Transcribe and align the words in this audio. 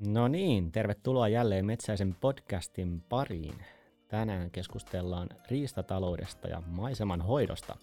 No 0.00 0.28
niin, 0.28 0.72
tervetuloa 0.72 1.28
jälleen 1.28 1.66
Metsäisen 1.66 2.14
podcastin 2.20 3.00
pariin. 3.08 3.54
Tänään 4.08 4.50
keskustellaan 4.50 5.28
riistataloudesta 5.50 6.48
ja 6.48 6.62
maiseman 6.66 7.20
hoidosta. 7.20 7.76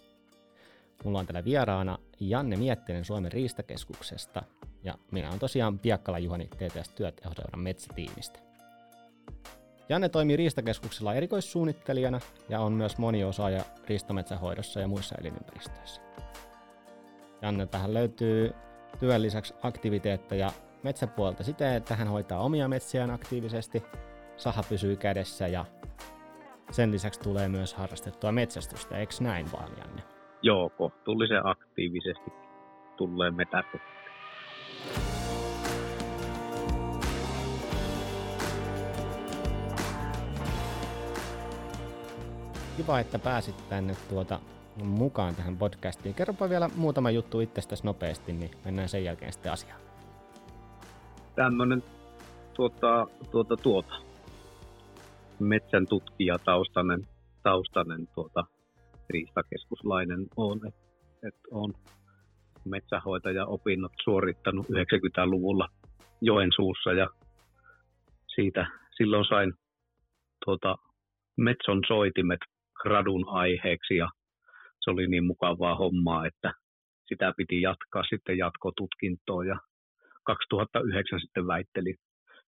Mulla 1.04 1.20
on 1.20 1.26
täällä 1.26 1.44
vieraana 1.44 1.98
Janne 2.20 2.56
Miettinen 2.56 3.06
Suomen 3.06 3.32
riistakeskuksesta 3.32 4.44
ja 4.84 4.94
minä 5.12 5.28
olen 5.28 5.40
tosiaan 5.40 5.80
Piakkala 5.80 6.20
Juhani 6.20 6.48
TTS-työt 6.48 7.22
metsätiimistä. 7.56 8.40
Janne 9.90 10.10
toimii 10.10 10.38
Riistakeskuksella 10.38 11.14
erikoissuunnittelijana 11.14 12.20
ja 12.50 12.60
on 12.60 12.74
myös 12.74 12.98
moniosaaja 12.98 13.64
riistametsähoidossa 13.88 14.80
ja 14.80 14.88
muissa 14.88 15.16
elinympäristöissä. 15.22 16.02
Janne 17.42 17.66
tähän 17.66 17.94
löytyy 17.94 18.54
työn 19.00 19.22
lisäksi 19.22 19.54
aktiviteetteja 19.62 20.52
metsäpuolta 20.84 21.44
siten, 21.44 21.74
että 21.74 21.96
hän 21.96 22.08
hoitaa 22.08 22.40
omia 22.40 22.68
metsiään 22.68 23.12
aktiivisesti, 23.12 23.84
saha 24.38 24.64
pysyy 24.70 24.96
kädessä 24.96 25.48
ja 25.48 25.66
sen 26.72 26.92
lisäksi 26.92 27.20
tulee 27.20 27.48
myös 27.48 27.74
harrastettua 27.74 28.32
metsästystä, 28.32 28.98
eikö 28.98 29.14
näin 29.22 29.52
vaan 29.52 29.70
Janne? 29.78 30.04
Joo, 30.42 30.70
kohtuullisen 30.70 31.46
aktiivisesti 31.48 32.32
tulee 32.98 33.32
metästettyä. 33.32 33.94
Kiva, 42.78 43.00
että 43.00 43.20
pääsit 43.20 43.70
tänne 43.70 43.96
tuota 44.10 44.40
mukaan 44.84 45.36
tähän 45.36 45.58
podcastiin. 45.58 46.16
Kerropa 46.16 46.50
vielä 46.50 46.70
muutama 46.76 47.12
juttu 47.12 47.40
itsestäsi 47.40 47.86
nopeasti, 47.86 48.34
niin 48.34 48.52
mennään 48.66 48.90
sen 48.90 49.04
jälkeen 49.04 49.34
sitten 49.34 49.52
asiaan. 49.52 49.93
Tämmöinen 51.36 51.84
tuota, 52.54 53.08
tuota, 53.32 53.58
tuota, 53.58 53.96
metsän 55.40 55.88
tutkija 55.88 56.38
taustainen, 56.46 57.08
taustainen 57.44 58.08
tuota, 58.16 58.44
riistakeskuslainen 59.10 60.28
on, 60.36 60.68
että 60.68 60.84
et 61.28 61.36
on 61.52 61.74
metsähoitaja-opinnot 62.66 63.92
suorittanut 64.04 64.66
90-luvulla 64.66 65.68
Joensuussa 66.22 66.94
ja 66.94 67.08
siitä 68.36 68.68
silloin 68.98 69.26
sain 69.26 69.54
tuota, 70.46 70.76
Metson 71.38 71.82
soitimet 71.88 72.40
gradun 72.82 73.30
aiheeksi 73.30 73.96
ja 73.96 74.10
se 74.80 74.92
oli 74.92 75.08
niin 75.08 75.26
mukavaa 75.26 75.76
hommaa, 75.76 76.26
että 76.26 76.54
sitä 77.08 77.34
piti 77.38 77.62
jatkaa 77.62 78.04
sitten 78.10 78.38
jatkotutkintoon 78.38 79.48
ja 79.48 79.58
2009 80.24 81.20
sitten 81.20 81.48
väitteli 81.48 81.96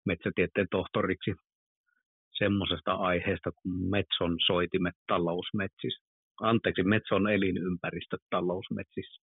metsätieteen 0.06 0.66
tohtoriksi 0.70 1.34
semmoisesta 2.38 2.92
aiheesta 2.92 3.50
kuin 3.52 3.90
Metson 3.90 4.36
soitimet 4.46 4.94
talousmetsissä. 5.06 6.04
Anteeksi, 6.40 6.82
Metson 6.82 7.28
elinympäristö 7.28 8.16
talousmetsissä. 8.30 9.22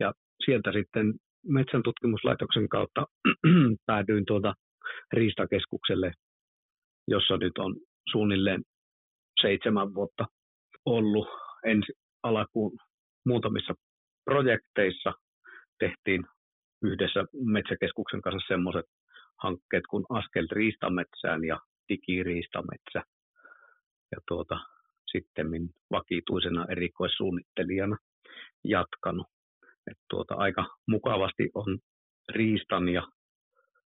Ja 0.00 0.12
sieltä 0.44 0.72
sitten 0.72 1.14
Metsän 1.48 1.82
tutkimuslaitoksen 1.82 2.68
kautta 2.68 3.06
päädyin 3.86 4.24
tuota 4.26 4.54
Riistakeskukselle, 5.12 6.12
jossa 7.08 7.36
nyt 7.36 7.58
on 7.58 7.76
suunnilleen 8.10 8.62
seitsemän 9.40 9.94
vuotta 9.94 10.26
ollut 10.84 11.28
ensi 11.64 11.92
alkuun 12.22 12.78
muutamissa 13.26 13.74
projekteissa. 14.24 15.12
Tehtiin 15.78 16.24
yhdessä 16.82 17.24
Metsäkeskuksen 17.44 18.22
kanssa 18.22 18.48
semmoiset 18.48 18.86
hankkeet 19.42 19.84
kuin 19.90 20.04
Askel 20.08 20.46
riistametsään 20.50 21.44
ja 21.44 21.60
Digiriistametsä. 21.88 23.02
Ja 24.12 24.18
tuota, 24.28 24.58
sitten 25.12 25.46
vakituisena 25.90 26.66
erikoissuunnittelijana 26.70 27.96
jatkanut. 28.64 29.26
Et 29.90 29.98
tuota, 30.10 30.34
aika 30.34 30.66
mukavasti 30.88 31.50
on 31.54 31.78
riistan 32.28 32.88
ja 32.88 33.02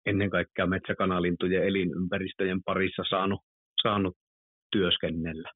ennen 0.06 0.30
kaikkea 0.30 0.66
metsäkanalintujen 0.66 1.66
elinympäristöjen 1.66 2.62
parissa 2.62 3.02
saanut, 3.10 3.40
saanut 3.82 4.16
työskennellä. 4.72 5.52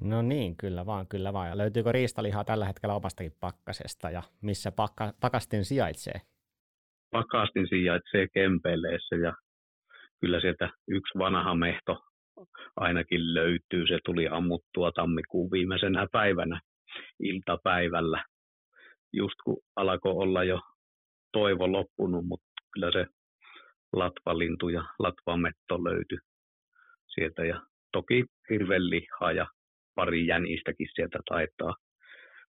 No 0.00 0.22
niin, 0.22 0.56
kyllä 0.56 0.86
vaan, 0.86 1.06
kyllä 1.06 1.32
vaan. 1.32 1.48
Ja 1.48 1.58
löytyykö 1.58 1.92
riistalihaa 1.92 2.44
tällä 2.44 2.66
hetkellä 2.66 2.94
omastakin 2.94 3.32
pakkasesta 3.40 4.10
ja 4.10 4.22
missä 4.42 4.72
pakka, 4.72 5.12
pakastin 5.20 5.64
sijaitsee? 5.64 6.20
Pakastin 7.10 7.68
sijaitsee 7.68 8.26
Kempeleessä 8.34 9.16
ja 9.16 9.34
kyllä 10.20 10.40
sieltä 10.40 10.70
yksi 10.88 11.18
vanha 11.18 11.54
mehto 11.54 11.98
ainakin 12.76 13.34
löytyy. 13.34 13.86
Se 13.86 13.98
tuli 14.04 14.28
ammuttua 14.28 14.92
tammikuun 14.92 15.50
viimeisenä 15.50 16.06
päivänä 16.12 16.60
iltapäivällä, 17.20 18.24
just 19.12 19.34
kun 19.44 19.56
alkoi 19.76 20.12
olla 20.12 20.44
jo 20.44 20.60
toivo 21.32 21.72
loppunut, 21.72 22.24
mutta 22.24 22.46
kyllä 22.72 22.92
se 22.92 23.06
latvalintu 23.92 24.68
ja 24.68 24.84
latvametto 24.98 25.84
löytyi 25.84 26.18
sieltä 27.14 27.44
ja 27.44 27.62
toki 27.92 28.24
hirveän 28.50 28.90
lihaa 28.90 29.32
ja 29.32 29.46
pari 29.94 30.26
jänistäkin 30.26 30.88
sieltä 30.94 31.18
taitaa 31.28 31.76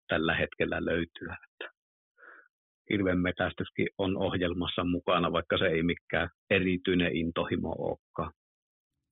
tällä 0.07 0.35
hetkellä 0.35 0.85
löytyä. 0.85 1.37
Että 1.51 1.73
hirven 2.89 3.19
metästyskin 3.19 3.87
on 3.97 4.17
ohjelmassa 4.17 4.83
mukana, 4.83 5.31
vaikka 5.31 5.57
se 5.57 5.65
ei 5.65 5.83
mikään 5.83 6.29
erityinen 6.49 7.15
intohimo 7.15 7.75
olekaan. 7.77 8.33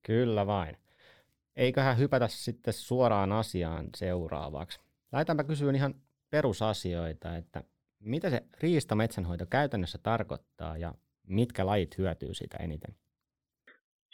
Kyllä 0.06 0.46
vain. 0.46 0.76
Eiköhän 1.56 1.98
hypätä 1.98 2.28
sitten 2.28 2.74
suoraan 2.74 3.32
asiaan 3.32 3.86
seuraavaksi. 3.96 4.80
Lähdetäänpä 5.12 5.44
kysyä 5.44 5.72
ihan 5.72 5.94
perusasioita, 6.30 7.36
että 7.36 7.62
mitä 8.00 8.30
se 8.30 8.40
riistametsänhoito 8.62 9.46
käytännössä 9.46 9.98
tarkoittaa 10.02 10.76
ja 10.76 10.94
mitkä 11.26 11.66
lajit 11.66 11.98
hyötyy 11.98 12.34
siitä 12.34 12.56
eniten? 12.56 12.94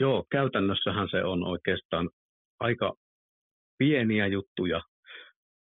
Joo, 0.00 0.25
käytännössähän 0.31 1.09
se 1.10 1.25
on 1.25 1.47
oikeastaan 1.47 2.10
aika 2.60 2.94
pieniä 3.79 4.27
juttuja, 4.27 4.81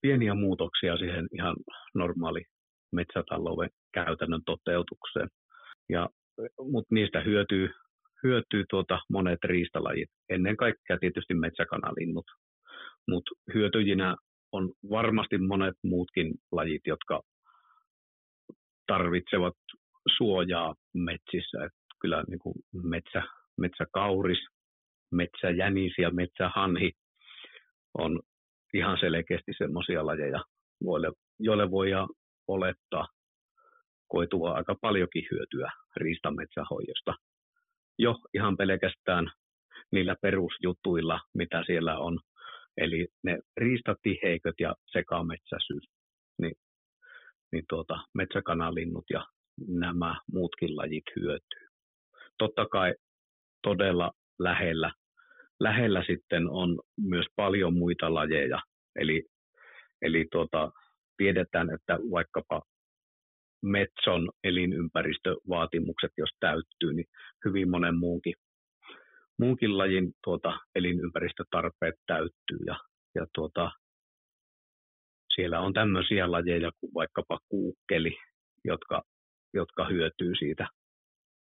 pieniä 0.01 0.33
muutoksia 0.33 0.97
siihen 0.97 1.27
ihan 1.33 1.55
normaali 1.95 2.43
metsätalouden 2.91 3.69
käytännön 3.93 4.41
toteutukseen. 4.45 5.29
Ja, 5.89 6.09
mutta 6.59 6.95
niistä 6.95 7.19
hyötyy, 7.21 7.69
hyötyy 8.23 8.63
tuota 8.69 8.99
monet 9.09 9.43
riistalajit, 9.43 10.09
ennen 10.29 10.57
kaikkea 10.57 10.97
tietysti 10.99 11.33
metsäkanalinnut. 11.33 12.25
Mutta 13.07 13.31
hyötyjinä 13.53 14.15
on 14.51 14.73
varmasti 14.89 15.37
monet 15.37 15.75
muutkin 15.83 16.33
lajit, 16.51 16.81
jotka 16.85 17.21
tarvitsevat 18.87 19.53
suojaa 20.17 20.75
metsissä. 20.93 21.65
Et 21.65 21.71
kyllä 22.01 22.23
niin 22.27 22.39
kuin 22.39 22.55
metsä, 22.83 23.23
metsäkauris, 23.57 24.39
metsäjänis 25.11 25.93
ja 25.97 26.11
metsähanhi 26.11 26.91
on 27.97 28.19
ihan 28.73 28.97
selkeästi 28.99 29.51
semmoisia 29.57 30.05
lajeja, 30.05 30.43
joille, 30.81 31.11
joille 31.39 31.71
voidaan 31.71 32.09
olettaa 32.47 33.07
koitua 34.07 34.51
aika 34.51 34.75
paljonkin 34.81 35.27
hyötyä 35.31 35.71
riistametsähoidosta. 35.95 37.13
Jo 37.99 38.15
ihan 38.33 38.57
pelkästään 38.57 39.31
niillä 39.91 40.15
perusjutuilla, 40.21 41.19
mitä 41.33 41.63
siellä 41.65 41.97
on. 41.97 42.19
Eli 42.77 43.07
ne 43.23 43.39
riistatiheiköt 43.57 44.55
ja 44.59 44.75
sekametsäisyys, 44.91 45.83
niin, 46.41 46.55
niin 47.51 47.63
tuota, 47.69 47.99
metsäkanalinnut 48.13 49.05
ja 49.09 49.25
nämä 49.67 50.21
muutkin 50.33 50.77
lajit 50.77 51.03
hyötyy. 51.15 51.67
Totta 52.37 52.65
kai 52.65 52.93
todella 53.63 54.11
lähellä 54.39 54.91
lähellä 55.59 56.03
sitten 56.07 56.49
on 56.49 56.79
myös 56.97 57.25
paljon 57.35 57.73
muita 57.73 58.13
lajeja. 58.13 58.61
Eli, 58.95 59.23
eli 60.01 60.25
tuota, 60.31 60.71
tiedetään, 61.17 61.73
että 61.73 61.97
vaikkapa 62.11 62.61
metson 63.63 64.29
elinympäristövaatimukset, 64.43 66.11
jos 66.17 66.29
täyttyy, 66.39 66.93
niin 66.93 67.05
hyvin 67.45 67.69
monen 67.69 67.95
muunkin, 67.95 68.33
muunkin 69.39 69.77
lajin 69.77 70.11
tuota, 70.23 70.59
elinympäristötarpeet 70.75 71.95
täyttyy. 72.07 72.57
Ja, 72.65 72.79
ja 73.15 73.25
tuota, 73.35 73.71
siellä 75.35 75.59
on 75.59 75.73
tämmöisiä 75.73 76.31
lajeja 76.31 76.71
kuin 76.79 76.93
vaikkapa 76.93 77.39
kuukkeli, 77.49 78.17
jotka, 78.63 79.01
jotka 79.53 79.87
hyötyy 79.87 80.35
siitä 80.39 80.67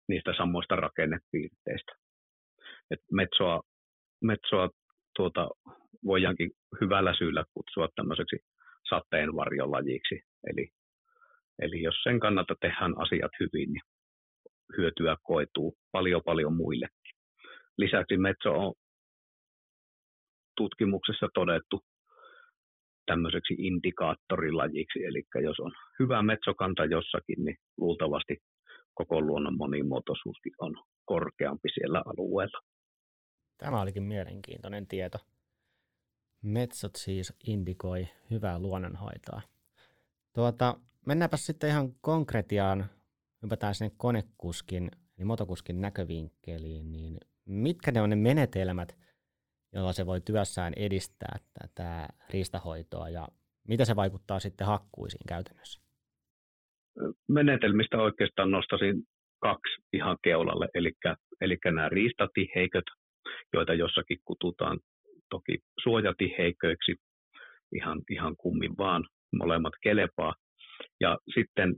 niistä 0.08 0.34
samoista 0.38 0.76
rakennepiirteistä. 0.76 1.92
Et 2.92 3.00
metsoa 3.12 3.62
metsoa 4.24 4.70
tuota, 5.16 5.50
voidaankin 6.06 6.52
hyvällä 6.82 7.14
syyllä 7.18 7.44
kutsua 7.54 7.88
tämmöiseksi 7.96 8.38
sateenvarjolajiksi. 8.90 10.22
Eli, 10.52 10.70
eli 11.60 11.82
jos 11.82 11.96
sen 12.04 12.20
kannalta 12.20 12.56
tehdään 12.62 12.94
asiat 12.98 13.32
hyvin, 13.40 13.74
niin 13.74 13.84
hyötyä 14.78 15.18
koituu 15.24 15.78
paljon 15.92 16.22
paljon 16.26 16.54
muillekin. 16.56 17.14
Lisäksi 17.78 18.18
metso 18.18 18.52
on 18.52 18.74
tutkimuksessa 20.58 21.28
todettu 21.34 21.82
tämmöiseksi 23.06 23.54
indikaattorilajiksi, 23.58 25.06
eli 25.06 25.24
jos 25.44 25.60
on 25.60 25.72
hyvä 26.00 26.22
metsokanta 26.22 26.86
jossakin, 26.86 27.46
niin 27.46 27.58
luultavasti 27.78 28.38
koko 28.94 29.22
luonnon 29.22 29.58
monimuotoisuuskin 29.58 30.54
on 30.60 30.76
korkeampi 31.06 31.70
siellä 31.74 32.04
alueella. 32.06 32.60
Tämä 33.64 33.82
olikin 33.82 34.04
mielenkiintoinen 34.04 34.88
tieto. 34.88 35.18
Metsot 36.42 36.96
siis 36.96 37.34
indikoi 37.48 38.08
hyvää 38.32 38.60
luonnonhoitoa. 38.60 39.42
Tuota, 40.34 40.76
mennäänpä 41.06 41.38
sitten 41.38 41.70
ihan 41.70 41.94
konkretiaan, 42.02 42.86
hypätään 43.44 43.76
sinne 43.76 43.92
konekuskin, 43.98 44.92
eli 45.18 45.26
motokuskin 45.26 45.82
näkövinkkeliin, 45.82 46.92
niin 46.92 47.18
mitkä 47.46 47.92
ne 47.92 48.02
on 48.02 48.10
ne 48.10 48.16
menetelmät, 48.16 48.98
jolla 49.74 49.94
se 49.94 50.06
voi 50.06 50.22
työssään 50.22 50.74
edistää 50.76 51.38
tätä 51.60 52.08
riistahoitoa 52.30 53.10
ja 53.10 53.28
mitä 53.68 53.86
se 53.86 53.96
vaikuttaa 53.96 54.40
sitten 54.40 54.68
hakkuisiin 54.68 55.28
käytännössä? 55.28 55.82
Menetelmistä 57.28 57.98
oikeastaan 57.98 58.52
nostasin 58.52 59.04
kaksi 59.40 59.82
ihan 59.94 60.18
keulalle, 60.24 60.68
eli, 60.74 60.92
eli 61.42 61.58
nämä 61.66 61.90
riistatiheiköt, 61.90 62.86
joita 63.54 63.74
jossakin 63.74 64.18
kututaan 64.26 64.80
toki 65.30 65.58
suojatiheiköiksi, 65.84 66.96
ihan, 67.76 68.02
ihan 68.10 68.36
kummin 68.38 68.78
vaan, 68.78 69.04
molemmat 69.38 69.74
kelepaa. 69.84 70.34
Ja 71.00 71.18
sitten 71.36 71.76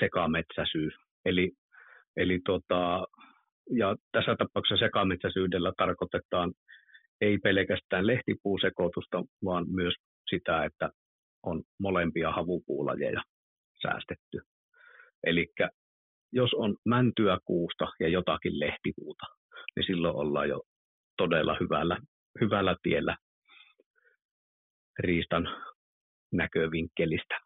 sekametsäisyys, 0.00 0.94
eli, 1.24 1.52
eli 2.16 2.40
tota, 2.44 3.06
ja 3.70 3.96
tässä 4.12 4.36
tapauksessa 4.38 4.86
sekametsäisyydellä 4.86 5.72
tarkoitetaan 5.76 6.52
ei 7.20 7.38
pelkästään 7.38 8.06
lehtipuusekoitusta, 8.06 9.24
vaan 9.44 9.66
myös 9.68 9.94
sitä, 10.30 10.64
että 10.64 10.90
on 11.42 11.62
molempia 11.80 12.32
havupuulajeja 12.32 13.22
säästetty. 13.82 14.40
Eli 15.26 15.46
jos 16.32 16.50
on 16.54 16.76
mäntyä 16.84 17.38
kuusta 17.44 17.86
ja 18.00 18.08
jotakin 18.08 18.60
lehtipuuta, 18.60 19.26
niin 19.78 19.86
silloin 19.86 20.16
ollaan 20.16 20.48
jo 20.48 20.62
todella 21.16 21.56
hyvällä, 21.60 21.98
hyvällä 22.40 22.76
tiellä 22.82 23.16
riistan 24.98 25.48
näkövinkkelistä. 26.32 27.40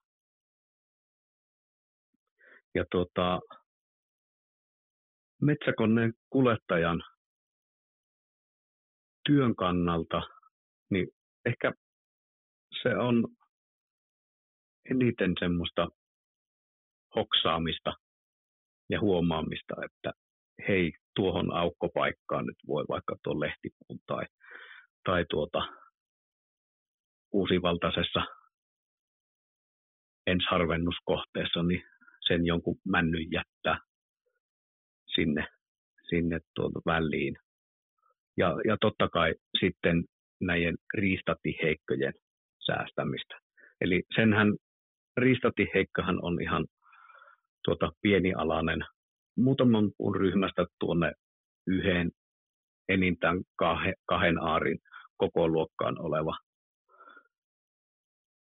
Ja 2.74 2.84
tuota, 2.90 3.40
metsäkoneen 5.42 6.12
kuljettajan 6.30 7.02
työn 9.26 9.56
kannalta, 9.56 10.22
niin 10.90 11.08
ehkä 11.46 11.72
se 12.82 12.96
on 12.96 13.28
eniten 14.90 15.34
semmoista 15.38 15.88
hoksaamista 17.14 17.92
ja 18.90 19.00
huomaamista, 19.00 19.74
että 19.84 20.12
hei, 20.68 20.92
tuohon 21.16 21.54
aukkopaikkaan 21.54 22.46
nyt 22.46 22.56
voi 22.66 22.84
vaikka 22.88 23.16
tuon 23.24 23.40
lehtipuun 23.40 23.98
tai, 24.06 24.24
tai 25.04 25.24
tuota 25.30 25.68
uusivaltaisessa 27.32 28.22
ensharvennuskohteessa, 30.26 31.62
niin 31.62 31.82
sen 32.26 32.46
jonkun 32.46 32.76
männyn 32.88 33.32
jättää 33.32 33.78
sinne, 35.14 35.46
sinne 36.08 36.40
tuota 36.54 36.80
väliin. 36.86 37.36
Ja, 38.36 38.56
ja 38.64 38.76
totta 38.80 39.08
kai 39.08 39.34
sitten 39.60 40.04
näiden 40.40 40.76
riistatiheikkojen 40.94 42.12
säästämistä. 42.66 43.38
Eli 43.80 44.02
senhän 44.14 44.54
riistatiheikkahan 45.16 46.24
on 46.24 46.42
ihan 46.42 46.66
tuota 47.64 47.92
pienialainen 48.02 48.84
muutaman 49.36 49.90
puun 49.98 50.16
ryhmästä 50.16 50.66
tuonne 50.80 51.12
yhden 51.66 52.10
enintään 52.88 53.40
kahden, 53.56 53.94
kahden 54.06 54.38
aarin 54.42 54.78
koko 55.16 55.48
luokkaan 55.48 56.00
oleva 56.00 56.36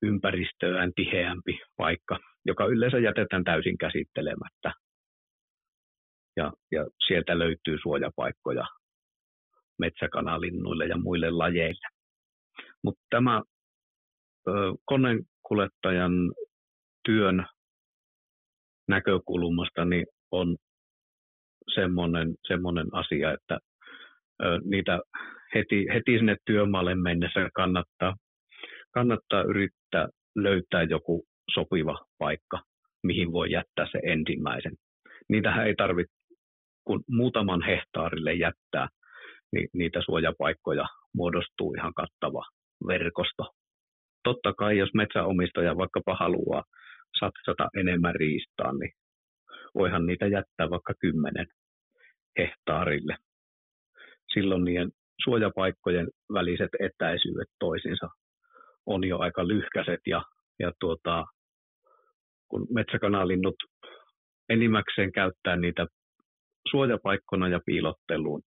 ympäristöään 0.02 0.92
tiheämpi 0.96 1.60
paikka, 1.78 2.20
joka 2.46 2.66
yleensä 2.66 3.00
jätetään 3.00 3.44
täysin 3.44 3.78
käsittelemättä 3.78 4.74
ja, 6.38 6.54
ja 6.72 6.88
sieltä 7.08 7.40
löytyy 7.40 7.78
suojapaikkoja 7.82 8.66
metsäkanalinnuille 9.80 10.86
ja 10.86 10.98
muille 10.98 11.32
lajeille. 11.32 11.88
Mutta 12.84 13.02
tämä 13.10 13.42
ö, 14.48 14.52
koneenkuljettajan 14.86 16.12
työn 17.06 17.46
näkökulmasta 18.88 19.86
niin 19.86 20.06
on 20.32 20.58
semmoinen, 21.76 22.36
semmoinen 22.48 22.88
asia, 22.92 23.34
että 23.34 23.60
niitä 24.64 25.00
heti, 25.56 25.86
heti 25.94 26.18
sinne 26.18 26.36
työmaalle 26.46 26.96
mennessä 26.96 27.50
kannattaa, 27.54 28.16
kannattaa 28.94 29.44
yrittää 29.44 30.08
löytää 30.36 30.84
joku 30.84 31.24
sopiva 31.54 32.06
paikka, 32.18 32.62
mihin 33.04 33.32
voi 33.32 33.52
jättää 33.52 33.88
se 33.92 34.00
ensimmäisen. 34.04 34.74
Niitähän 35.30 35.68
ei 35.68 35.76
tarvitse 35.76 36.14
kun 36.84 37.04
muutaman 37.08 37.62
hehtaarille 37.62 38.34
jättää, 38.34 38.88
niin 39.52 39.68
niitä 39.74 40.02
suojapaikkoja 40.06 40.86
muodostuu 41.16 41.74
ihan 41.74 41.94
kattava 41.94 42.46
verkosto. 42.88 43.44
Totta 44.24 44.54
kai, 44.54 44.78
jos 44.78 44.90
metsäomistaja 44.94 45.78
vaikkapa 45.78 46.16
haluaa 46.16 46.64
satsata 47.20 47.70
enemmän 47.80 48.16
riistaan, 48.16 48.80
niin 48.80 48.92
voihan 49.76 50.06
niitä 50.06 50.28
jättää 50.28 50.70
vaikka 50.70 50.94
kymmenen 51.00 51.48
hehtaarille. 52.38 53.16
Silloin 54.34 54.64
niiden 54.64 54.92
suojapaikkojen 55.24 56.08
väliset 56.34 56.70
etäisyydet 56.80 57.48
toisinsa 57.60 58.10
on 58.86 59.08
jo 59.08 59.20
aika 59.20 59.48
lyhkäiset 59.48 60.00
ja, 60.08 60.24
ja 60.60 60.72
tuota, 60.80 61.26
kun 62.48 62.68
metsäkanalinnut 62.74 63.56
enimmäkseen 64.50 65.12
käyttää 65.12 65.56
niitä 65.56 65.88
suojapaikkona 66.72 67.48
ja 67.48 67.60
piilotteluun, 67.66 68.42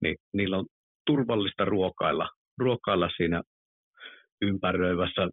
niin 0.00 0.16
niillä 0.32 0.58
on 0.58 0.66
turvallista 1.06 1.64
ruokailla, 1.64 2.28
ruokailla 2.58 3.10
siinä 3.16 3.42
ympäröivässä 4.42 5.28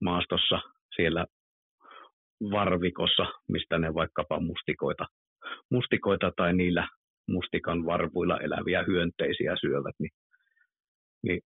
maastossa 0.00 0.60
siellä 0.96 1.26
varvikossa, 2.50 3.26
mistä 3.48 3.78
ne 3.78 3.94
vaikkapa 3.94 4.40
mustikoita, 4.40 5.06
mustikoita 5.70 6.32
tai 6.36 6.54
niillä 6.54 6.88
mustikan 7.28 7.86
varvuilla 7.86 8.40
eläviä 8.40 8.84
hyönteisiä 8.86 9.54
syövät, 9.60 9.94
niin, 9.98 10.10
niin 11.22 11.40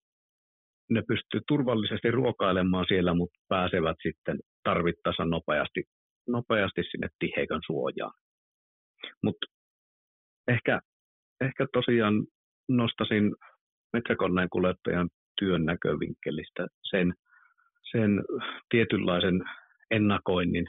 ne 0.91 1.03
pystyy 1.09 1.41
turvallisesti 1.49 2.11
ruokailemaan 2.11 2.85
siellä, 2.89 3.15
mutta 3.15 3.39
pääsevät 3.49 3.97
sitten 4.03 4.39
tarvittaessa 4.65 5.25
nopeasti, 5.25 5.85
nopeasti 6.29 6.83
sinne 6.91 7.09
tiheikön 7.19 7.61
suojaan. 7.67 8.15
Mutta 9.25 9.47
ehkä, 10.49 10.81
ehkä 11.41 11.67
tosiaan 11.73 12.15
nostasin 12.69 13.35
metsäkoneen 13.93 14.49
kuljettajan 14.53 15.09
työn 15.39 15.65
näkövinkkelistä 15.65 16.67
sen, 16.91 17.15
sen 17.91 18.25
tietynlaisen 18.69 19.45
ennakoinnin 19.91 20.67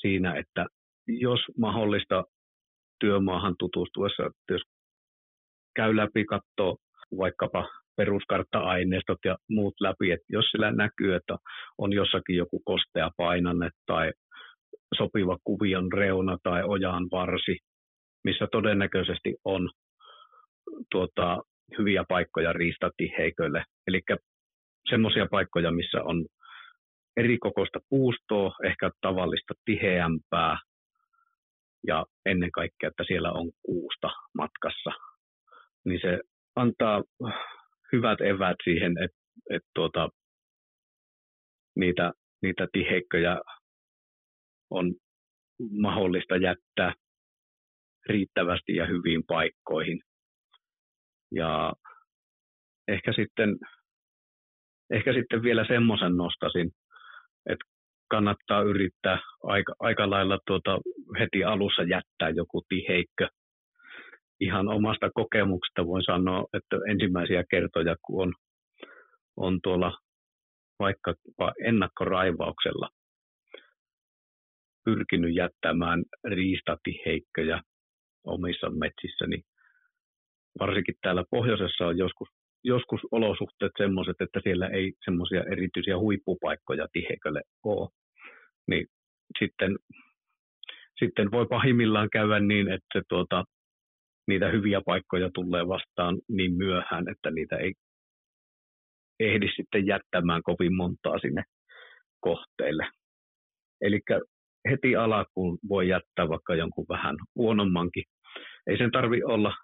siinä, 0.00 0.34
että 0.34 0.66
jos 1.08 1.40
mahdollista 1.58 2.24
työmaahan 3.00 3.54
tutustuessa, 3.58 4.22
jos 4.50 4.62
käy 5.76 5.96
läpi, 5.96 6.24
katsoo 6.24 6.76
vaikkapa 7.18 7.68
peruskartta-aineistot 7.96 9.18
ja 9.24 9.36
muut 9.50 9.74
läpi, 9.80 10.10
että 10.10 10.26
jos 10.28 10.44
sillä 10.50 10.72
näkyy, 10.72 11.14
että 11.14 11.36
on 11.78 11.92
jossakin 11.92 12.36
joku 12.36 12.62
kostea 12.64 13.10
painanne 13.16 13.70
tai 13.86 14.12
sopiva 14.98 15.38
kuvion 15.44 15.92
reuna 15.92 16.36
tai 16.42 16.62
ojaan 16.64 17.08
varsi, 17.10 17.58
missä 18.24 18.48
todennäköisesti 18.52 19.34
on 19.44 19.70
tuota, 20.90 21.42
hyviä 21.78 22.04
paikkoja 22.08 22.52
riistatiheiköille. 22.52 23.64
Eli 23.86 24.00
semmoisia 24.90 25.26
paikkoja, 25.30 25.70
missä 25.70 26.02
on 26.02 26.26
eri 27.16 27.38
kokoista 27.38 27.78
puustoa, 27.88 28.52
ehkä 28.64 28.90
tavallista 29.00 29.54
tiheämpää 29.64 30.58
ja 31.86 32.06
ennen 32.26 32.50
kaikkea, 32.50 32.88
että 32.88 33.04
siellä 33.06 33.32
on 33.32 33.50
kuusta 33.62 34.10
matkassa. 34.34 34.90
Niin 35.84 36.00
se 36.00 36.20
antaa 36.56 37.02
hyvät 37.92 38.20
evät 38.20 38.56
siihen, 38.64 38.92
että, 39.04 39.18
että 39.50 39.68
tuota, 39.74 40.08
niitä, 41.76 42.12
niitä 42.42 42.68
tiheikköjä 42.72 43.40
on 44.70 44.94
mahdollista 45.80 46.36
jättää 46.36 46.94
riittävästi 48.06 48.74
ja 48.76 48.86
hyviin 48.86 49.22
paikkoihin. 49.26 50.00
Ja 51.34 51.72
ehkä 52.88 53.12
sitten, 53.12 53.56
ehkä 54.90 55.12
sitten 55.12 55.42
vielä 55.42 55.64
semmoisen 55.68 56.16
nostasin, 56.16 56.70
kannattaa 58.10 58.62
yrittää 58.62 59.18
aika, 59.42 59.74
aika 59.78 60.10
lailla 60.10 60.38
tuota 60.46 60.78
heti 61.18 61.44
alussa 61.44 61.82
jättää 61.82 62.30
joku 62.30 62.62
tiheikkö. 62.68 63.28
Ihan 64.40 64.68
omasta 64.68 65.10
kokemuksesta 65.14 65.86
voin 65.86 66.04
sanoa, 66.04 66.44
että 66.52 66.76
ensimmäisiä 66.90 67.44
kertoja, 67.50 67.96
kun 68.02 68.22
on, 68.22 68.34
on 69.36 69.60
tuolla 69.62 69.98
vaikka 70.78 71.14
ennakkoraivauksella 71.64 72.88
pyrkinyt 74.84 75.34
jättämään 75.34 76.02
riistatiheikköjä 76.24 77.62
omissa 78.24 78.70
metsissä, 78.70 79.26
niin 79.26 79.42
varsinkin 80.60 80.94
täällä 81.02 81.24
pohjoisessa 81.30 81.86
on 81.86 81.98
joskus, 81.98 82.28
joskus 82.68 83.00
olosuhteet 83.10 83.72
semmoiset, 83.78 84.16
että 84.20 84.40
siellä 84.42 84.68
ei 84.68 84.92
semmoisia 85.04 85.44
erityisiä 85.52 85.98
huippupaikkoja 85.98 86.86
tiheikölle 86.92 87.42
ole. 87.64 87.88
Niin 88.68 88.86
sitten, 89.38 89.78
sitten 90.98 91.30
voi 91.30 91.46
pahimmillaan 91.46 92.08
käydä 92.12 92.40
niin, 92.40 92.68
että 92.68 93.02
tuota, 93.08 93.44
niitä 94.28 94.48
hyviä 94.48 94.80
paikkoja 94.86 95.30
tulee 95.34 95.68
vastaan 95.68 96.18
niin 96.28 96.52
myöhään, 96.52 97.08
että 97.08 97.30
niitä 97.30 97.56
ei 97.56 97.72
ehdi 99.20 99.48
sitten 99.56 99.86
jättämään 99.86 100.42
kovin 100.42 100.74
montaa 100.76 101.18
sinne 101.18 101.42
kohteille. 102.20 102.88
Eli 103.80 104.00
heti 104.70 104.96
alkuun 104.96 105.58
voi 105.68 105.88
jättää 105.88 106.28
vaikka 106.28 106.54
jonkun 106.54 106.86
vähän 106.88 107.16
huonommankin. 107.34 108.04
Ei 108.66 108.78
sen 108.78 108.90
tarvi 108.90 109.22
olla 109.22 109.54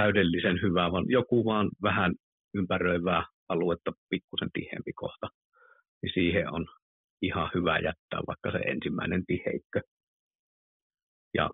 täydellisen 0.00 0.58
hyvä, 0.62 0.92
vaan 0.92 1.04
joku 1.08 1.44
vaan 1.44 1.70
vähän 1.82 2.12
ympäröivää 2.54 3.24
aluetta 3.48 3.92
pikkusen 4.10 4.48
tiheämpi 4.52 4.92
kohta. 4.92 5.28
Niin 6.02 6.12
siihen 6.14 6.52
on 6.52 6.66
ihan 7.22 7.50
hyvä 7.54 7.78
jättää 7.78 8.20
vaikka 8.26 8.50
se 8.52 8.58
ensimmäinen 8.58 9.26
tiheikkö. 9.26 9.80
Ja, 11.34 11.50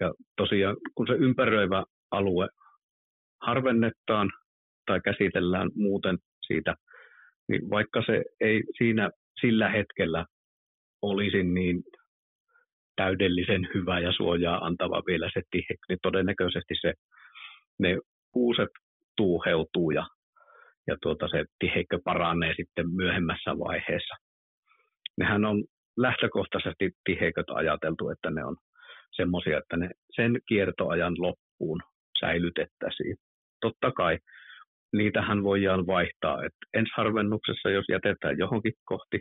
ja 0.00 0.12
tosiaan, 0.36 0.76
kun 0.94 1.06
se 1.06 1.12
ympäröivä 1.12 1.84
alue 2.10 2.48
harvennetaan 3.42 4.30
tai 4.86 5.00
käsitellään 5.04 5.70
muuten 5.74 6.18
siitä, 6.46 6.74
niin 7.48 7.70
vaikka 7.70 8.02
se 8.06 8.24
ei 8.40 8.62
siinä 8.78 9.10
sillä 9.40 9.68
hetkellä 9.68 10.26
olisi 11.02 11.42
niin 11.42 11.82
täydellisen 12.96 13.68
hyvä 13.74 14.00
ja 14.00 14.12
suojaa 14.12 14.64
antava 14.66 15.02
vielä 15.06 15.30
se 15.34 15.42
tihe, 15.50 15.74
niin 15.88 15.98
todennäköisesti 16.02 16.74
se, 16.80 16.92
ne 17.78 17.98
kuuset 18.32 18.68
tuuheutuu 19.16 19.90
ja, 19.90 20.06
ja 20.86 20.96
tuota, 21.02 21.28
se 21.28 21.44
tiheikkö 21.58 21.98
paranee 22.04 22.54
sitten 22.56 22.90
myöhemmässä 22.90 23.58
vaiheessa. 23.58 24.14
Nehän 25.18 25.44
on 25.44 25.64
lähtökohtaisesti 25.96 26.90
tiheiköt 27.04 27.50
ajateltu, 27.50 28.08
että 28.08 28.30
ne 28.30 28.44
on 28.44 28.56
semmoisia, 29.12 29.58
että 29.58 29.76
ne 29.76 29.90
sen 30.16 30.38
kiertoajan 30.48 31.14
loppuun 31.18 31.82
säilytettäisiin. 32.20 33.16
Totta 33.60 33.92
kai 33.92 34.18
niitähän 34.92 35.42
voidaan 35.42 35.86
vaihtaa. 35.86 36.44
Et 36.44 36.52
harvennuksessa, 36.96 37.70
jos 37.70 37.84
jätetään 37.88 38.38
johonkin 38.38 38.72
kohti, 38.84 39.20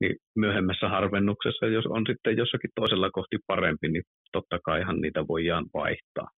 niin 0.00 0.16
myöhemmässä 0.36 0.88
harvennuksessa, 0.88 1.66
jos 1.66 1.86
on 1.86 2.04
sitten 2.06 2.36
jossakin 2.36 2.70
toisella 2.74 3.10
kohti 3.10 3.36
parempi, 3.46 3.88
niin 3.88 4.02
totta 4.32 4.58
kaihan 4.64 5.00
niitä 5.00 5.28
voidaan 5.28 5.66
vaihtaa. 5.74 6.28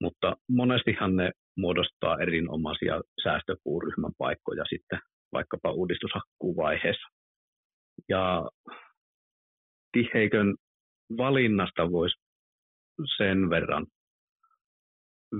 Mutta 0.00 0.36
monestihan 0.48 1.16
ne 1.16 1.30
muodostaa 1.56 2.18
erinomaisia 2.18 3.00
säästöpuuryhmän 3.22 4.12
paikkoja 4.18 4.64
sitten 4.68 5.00
vaikkapa 5.32 5.72
uudistushakkuuvaiheessa. 5.72 7.08
Ja 8.08 8.50
tiheikön 9.92 10.54
valinnasta 11.16 11.90
voisi 11.90 12.16
sen 13.16 13.50
verran 13.50 13.86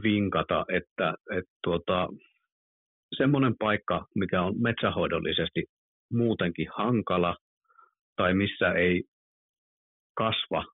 vinkata, 0.02 0.64
että, 0.68 1.14
että 1.36 1.50
tuota, 1.64 2.08
semmoinen 3.16 3.54
paikka, 3.58 4.06
mikä 4.14 4.42
on 4.42 4.54
metsähoidollisesti 4.62 5.64
muutenkin 6.12 6.68
hankala 6.76 7.36
tai 8.16 8.34
missä 8.34 8.72
ei 8.72 9.04
kasva 10.14 10.64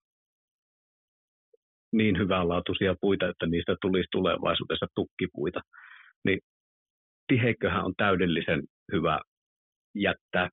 niin 1.96 2.18
hyvänlaatuisia 2.18 2.94
puita, 3.00 3.28
että 3.28 3.46
niistä 3.46 3.76
tulisi 3.80 4.08
tulevaisuudessa 4.12 4.86
tukkipuita, 4.94 5.60
niin 6.24 6.40
tiheikköhän 7.26 7.84
on 7.84 7.94
täydellisen 7.96 8.62
hyvä 8.92 9.20
jättää 9.94 10.48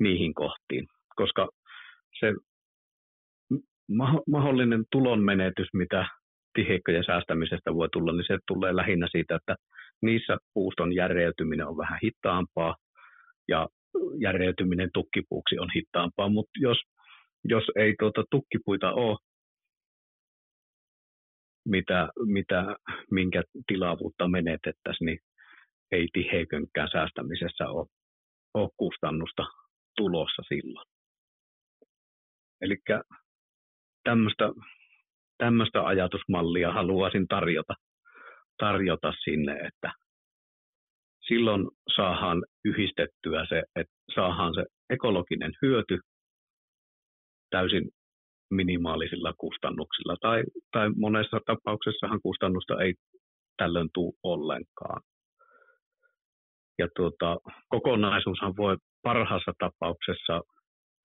niihin 0.00 0.34
kohtiin, 0.34 0.86
koska 1.16 1.48
se 2.20 2.32
mahdollinen 4.26 4.84
tulonmenetys, 4.92 5.68
mitä 5.72 6.06
tiheikköjen 6.54 7.04
säästämisestä 7.04 7.74
voi 7.74 7.88
tulla, 7.92 8.12
niin 8.12 8.24
se 8.26 8.38
tulee 8.46 8.76
lähinnä 8.76 9.08
siitä, 9.10 9.36
että 9.36 9.56
niissä 10.02 10.36
puuston 10.54 10.94
järjeytyminen 10.94 11.66
on 11.66 11.76
vähän 11.76 11.98
hitaampaa 12.02 12.76
ja 13.48 13.68
järjeytyminen 14.18 14.90
tukkipuuksi 14.94 15.58
on 15.58 15.70
hitaampaa, 15.76 16.28
mutta 16.28 16.50
jos, 16.56 16.78
jos 17.44 17.64
ei 17.76 17.94
tuota 17.98 18.24
tukkipuita 18.30 18.92
ole, 18.92 19.18
mitä, 21.64 22.08
mitä, 22.26 22.76
minkä 23.10 23.42
tilavuutta 23.66 24.28
menetettäisiin, 24.28 25.06
niin 25.06 25.18
ei 25.92 26.08
tiheikönkään 26.12 26.88
säästämisessä 26.92 27.68
ole, 27.68 27.86
ole 28.54 28.70
kustannusta 28.76 29.42
tulossa 29.96 30.42
silloin. 30.48 30.86
Eli 32.60 32.76
tämmöistä 35.38 35.82
ajatusmallia 35.84 36.72
haluaisin 36.72 37.26
tarjota, 37.28 37.74
tarjota 38.58 39.12
sinne, 39.24 39.52
että 39.52 39.92
silloin 41.28 41.68
saadaan 41.96 42.44
yhdistettyä 42.64 43.46
se, 43.48 43.62
että 43.76 43.94
saadaan 44.14 44.54
se 44.54 44.64
ekologinen 44.90 45.52
hyöty 45.62 45.98
täysin 47.50 47.90
minimaalisilla 48.50 49.32
kustannuksilla. 49.38 50.16
Tai, 50.20 50.42
tai 50.72 50.90
monessa 50.96 51.40
tapauksessahan 51.46 52.20
kustannusta 52.22 52.82
ei 52.82 52.94
tällöin 53.56 53.88
tule 53.94 54.12
ollenkaan. 54.22 55.02
Ja 56.78 56.88
tuota, 56.96 57.36
kokonaisuushan 57.68 58.56
voi 58.56 58.76
parhaassa 59.02 59.52
tapauksessa 59.58 60.42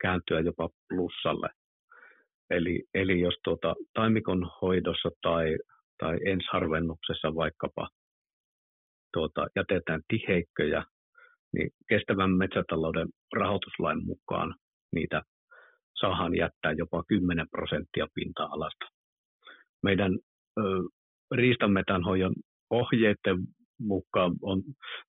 kääntyä 0.02 0.40
jopa 0.40 0.70
plussalle 0.90 1.50
Eli, 2.50 2.84
eli 2.94 3.20
jos 3.20 3.34
tuota, 3.44 3.76
taimikon 3.94 4.52
hoidossa 4.62 5.10
tai, 5.22 5.58
tai 5.98 6.18
ensharvennuksessa 6.26 7.36
vaikkapa 7.36 7.90
tuota, 9.14 9.48
jätetään 9.56 10.02
tiheikköjä, 10.08 10.84
niin 11.54 11.70
kestävän 11.90 12.32
metsätalouden 12.32 13.08
rahoituslain 13.34 14.06
mukaan 14.06 14.56
niitä 14.96 15.22
saadaan 16.00 16.38
jättää 16.38 16.72
jopa 16.72 17.04
10 17.08 17.48
prosenttia 17.52 18.08
pinta-alasta. 18.14 18.86
Meidän 19.84 20.12
ö, 20.60 20.62
riistametanhoidon 21.32 22.34
ohjeiden 22.70 23.38
mukaan 23.80 24.32
on 24.42 24.62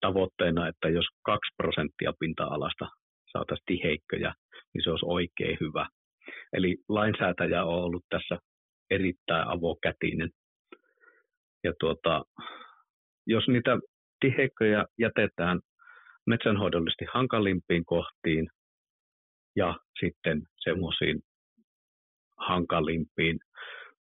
tavoitteena, 0.00 0.68
että 0.68 0.88
jos 0.88 1.04
2 1.24 1.54
prosenttia 1.56 2.12
pinta-alasta 2.20 2.88
saataisiin 3.32 3.66
tiheikköjä, 3.66 4.34
niin 4.74 4.84
se 4.84 4.90
olisi 4.90 5.06
oikein 5.08 5.58
hyvä. 5.60 5.88
Eli 6.52 6.76
lainsäätäjä 6.88 7.64
on 7.64 7.84
ollut 7.84 8.04
tässä 8.08 8.38
erittäin 8.90 9.48
avokätinen. 9.48 10.30
Ja 11.64 11.72
tuota, 11.80 12.24
jos 13.26 13.48
niitä 13.48 13.78
tiheikköjä 14.20 14.84
jätetään 14.98 15.60
metsänhoidollisesti 16.26 17.04
hankalimpiin 17.14 17.84
kohtiin 17.84 18.48
ja 19.56 19.78
sitten 20.00 20.42
semmoisiin 20.56 21.22
hankalimpiin 22.36 23.38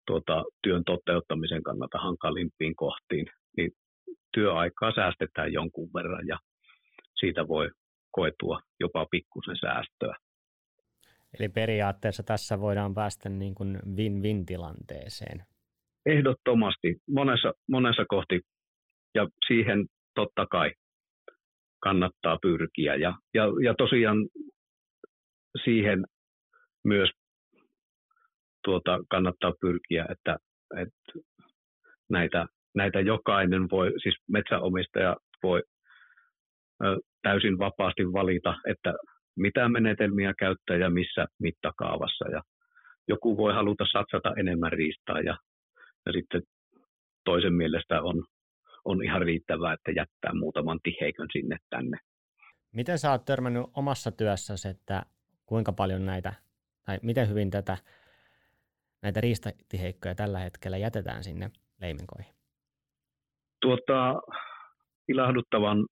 tuota, 0.07 0.45
työn 0.63 0.85
toteuttamisen 0.85 1.63
kannalta 1.63 1.99
hankalimpiin 1.99 2.77
kohtiin, 2.77 3.27
niin 3.57 3.71
työaikaa 4.35 4.93
säästetään 4.95 5.53
jonkun 5.53 5.91
verran 5.95 6.27
ja 6.27 6.39
siitä 7.21 7.49
voi 7.49 7.71
koetua 8.11 8.61
jopa 8.81 9.07
pikkusen 9.11 9.57
säästöä. 9.61 10.17
Eli 11.39 11.49
periaatteessa 11.49 12.23
tässä 12.23 12.61
voidaan 12.61 12.95
päästä 12.95 13.29
niin 13.29 13.55
kuin 13.55 13.79
win-win-tilanteeseen. 13.97 15.43
Ehdottomasti 16.07 16.97
monessa, 17.09 17.53
monessa 17.71 18.05
kohti 18.09 18.41
ja 19.15 19.29
siihen 19.47 19.87
totta 20.15 20.47
kai 20.47 20.73
kannattaa 21.81 22.39
pyrkiä. 22.43 22.95
Ja, 22.95 23.15
ja, 23.35 23.45
ja 23.65 23.75
tosiaan 23.79 24.29
siihen 25.65 26.05
myös 26.85 27.11
tuota, 28.65 28.99
kannattaa 29.11 29.53
pyrkiä, 29.61 30.07
että, 30.11 30.37
että 30.77 31.29
näitä, 32.11 32.47
näitä 32.75 33.01
jokainen 33.01 33.71
voi, 33.71 33.93
siis 34.03 34.15
metsäomistaja 34.29 35.17
voi 35.43 35.63
ö, 36.85 36.97
täysin 37.23 37.59
vapaasti 37.59 38.13
valita, 38.13 38.55
että 38.67 38.95
mitä 39.37 39.69
menetelmiä 39.69 40.35
käyttää 40.39 40.77
ja 40.77 40.91
missä 40.91 41.27
mittakaavassa. 41.39 42.29
Ja 42.29 42.43
joku 43.09 43.37
voi 43.37 43.55
haluta 43.55 43.85
satsata 43.93 44.35
enemmän 44.37 44.73
riistaa 44.73 45.21
ja, 45.21 45.37
ja 46.07 46.13
sitten 46.13 46.43
toisen 47.25 47.55
mielestä 47.55 48.03
on, 48.03 48.25
on 48.85 49.05
ihan 49.05 49.23
riittävää, 49.23 49.73
että 49.73 49.91
jättää 49.91 50.35
muutaman 50.35 50.81
tiheikön 50.83 51.29
sinne 51.33 51.57
tänne. 51.71 51.99
Miten 52.73 52.99
sä 52.99 53.11
oot 53.11 53.25
törmännyt 53.25 53.63
omassa 53.77 54.13
työssäsi, 54.13 54.69
että 54.69 55.03
kuinka 55.53 55.73
paljon 55.73 56.07
näitä, 56.07 56.33
tai 56.87 56.99
miten 57.03 57.29
hyvin 57.29 57.51
tätä, 57.51 57.77
näitä 59.03 59.21
riistatiheikkoja 59.21 60.15
tällä 60.15 60.39
hetkellä 60.39 60.77
jätetään 60.77 61.25
sinne 61.25 61.51
leimenkoihin? 61.81 62.35
Tuota, 63.61 64.21
ilahduttavan 65.09 65.87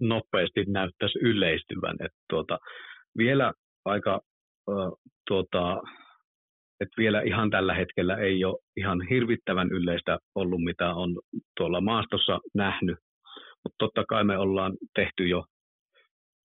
nopeasti 0.00 0.64
näyttäisi 0.68 1.18
yleistyvän. 1.18 1.96
Että 2.00 2.18
tuota, 2.30 2.58
vielä 3.18 3.52
aika, 3.84 4.20
äh, 4.70 4.92
tuota, 5.28 5.82
että 6.80 6.96
vielä 6.98 7.22
ihan 7.22 7.50
tällä 7.50 7.74
hetkellä 7.74 8.16
ei 8.16 8.44
ole 8.44 8.58
ihan 8.76 9.08
hirvittävän 9.10 9.68
yleistä 9.72 10.18
ollut, 10.34 10.64
mitä 10.64 10.94
on 10.94 11.20
tuolla 11.56 11.80
maastossa 11.80 12.40
nähnyt. 12.54 12.98
Mutta 13.64 13.76
totta 13.78 14.04
kai 14.08 14.24
me 14.24 14.38
ollaan 14.38 14.72
tehty 14.94 15.28
jo 15.28 15.44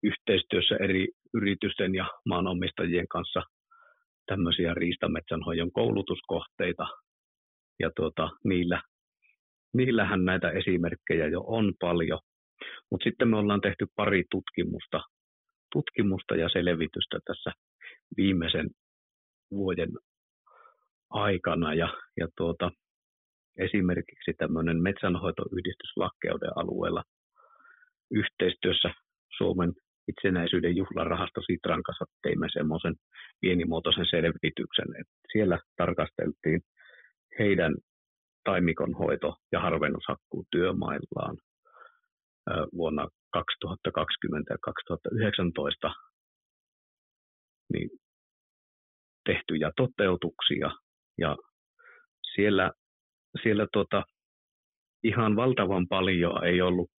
yhteistyössä 0.02 0.76
eri 0.76 1.09
yritysten 1.34 1.94
ja 1.94 2.10
maanomistajien 2.26 3.08
kanssa 3.08 3.42
tämmöisiä 4.26 4.74
riistametsänhoidon 4.74 5.72
koulutuskohteita. 5.72 6.86
Ja 7.80 7.90
tuota, 7.96 8.30
niillä, 8.44 8.82
niillähän 9.74 10.24
näitä 10.24 10.50
esimerkkejä 10.50 11.26
jo 11.26 11.44
on 11.46 11.72
paljon. 11.80 12.20
Mutta 12.90 13.04
sitten 13.04 13.28
me 13.28 13.36
ollaan 13.36 13.60
tehty 13.60 13.86
pari 13.96 14.24
tutkimusta, 14.30 15.00
tutkimusta 15.72 16.36
ja 16.36 16.48
selvitystä 16.48 17.18
tässä 17.26 17.52
viimeisen 18.16 18.70
vuoden 19.50 19.90
aikana. 21.10 21.74
Ja, 21.74 21.88
ja 22.16 22.28
tuota, 22.36 22.70
esimerkiksi 23.58 24.32
tämmöinen 24.38 24.82
metsänhoitoyhdistys 24.82 25.96
Lakkeuden 25.96 26.50
alueella 26.56 27.02
yhteistyössä 28.10 28.94
Suomen 29.36 29.72
itsenäisyyden 30.08 30.76
juhlarahasto 30.76 31.40
Sitran 31.42 31.82
kanssa 31.82 32.04
teimme 32.23 32.46
semmoisen 32.52 32.94
pienimuotoisen 33.40 34.06
selvityksen, 34.11 34.88
että 35.00 35.14
siellä 35.32 35.58
tarkasteltiin 35.76 36.61
heidän 37.38 37.75
taimikonhoito- 38.44 39.37
ja 39.52 39.61
harvennushakkuun 39.61 40.44
työmaillaan 40.50 41.37
vuonna 42.75 43.08
2020 43.30 44.54
ja 44.54 44.58
2019 44.61 45.90
niin 47.73 47.90
tehtyjä 49.25 49.70
toteutuksia 49.76 50.70
ja 51.18 51.37
siellä, 52.34 52.73
siellä 53.42 53.66
tota, 53.73 54.02
ihan 55.02 55.37
valtavan 55.37 55.88
paljon 55.88 56.44
ei 56.44 56.62
ollut 56.62 56.90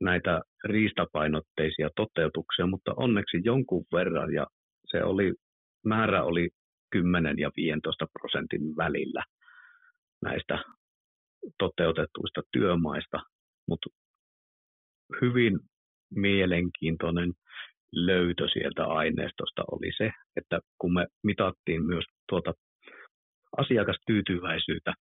näitä 0.00 0.40
riistapainotteisia 0.64 1.88
toteutuksia, 1.96 2.66
mutta 2.66 2.94
onneksi 2.96 3.40
jonkun 3.44 3.84
verran 3.92 4.32
ja 4.32 4.46
se 4.90 5.04
oli, 5.04 5.34
määrä 5.84 6.24
oli 6.24 6.48
10 6.90 7.38
ja 7.38 7.50
15 7.56 8.06
prosentin 8.12 8.76
välillä 8.76 9.24
näistä 10.22 10.58
toteutetuista 11.58 12.42
työmaista, 12.52 13.18
mutta 13.68 13.88
hyvin 15.20 15.58
mielenkiintoinen 16.14 17.32
löytö 17.92 18.48
sieltä 18.52 18.84
aineistosta 18.84 19.62
oli 19.72 19.92
se, 19.96 20.10
että 20.36 20.60
kun 20.78 20.94
me 20.94 21.06
mitattiin 21.22 21.82
myös 21.86 22.04
tuota 22.28 22.52
asiakastyytyväisyyttä 23.56 24.94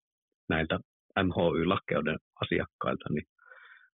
näiltä 0.48 0.78
MHY-lakkeuden 1.18 2.18
asiakkailta, 2.42 3.04
niin 3.10 3.24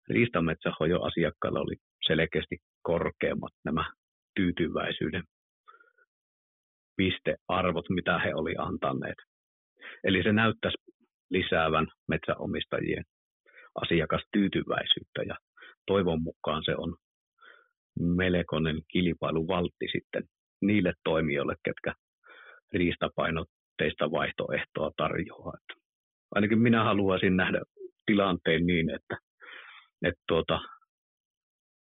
riistametsähoidon 0.08 1.06
asiakkailla 1.06 1.60
oli 1.60 1.76
selkeästi 2.06 2.56
korkeammat 2.82 3.52
nämä 3.64 3.92
tyytyväisyyden 4.36 5.22
pistearvot, 6.96 7.88
mitä 7.88 8.18
he 8.18 8.34
oli 8.34 8.54
antaneet. 8.58 9.18
Eli 10.04 10.22
se 10.22 10.32
näyttäisi 10.32 10.78
lisäävän 11.30 11.86
metsäomistajien 12.08 13.04
asiakastyytyväisyyttä 13.74 15.22
ja 15.26 15.36
toivon 15.86 16.22
mukaan 16.22 16.62
se 16.64 16.74
on 16.76 16.96
melkoinen 18.00 18.82
kilpailuvaltti 18.88 19.86
sitten 19.92 20.22
niille 20.62 20.92
toimijoille, 21.04 21.54
ketkä 21.64 21.94
riistapainotteista 22.72 24.10
vaihtoehtoa 24.10 24.90
tarjoaa. 24.96 25.58
Ainakin 26.34 26.58
minä 26.58 26.84
haluaisin 26.84 27.36
nähdä 27.36 27.60
tilanteen 28.06 28.66
niin, 28.66 28.90
että 28.90 29.16
että 30.04 30.22
tuota, 30.28 30.60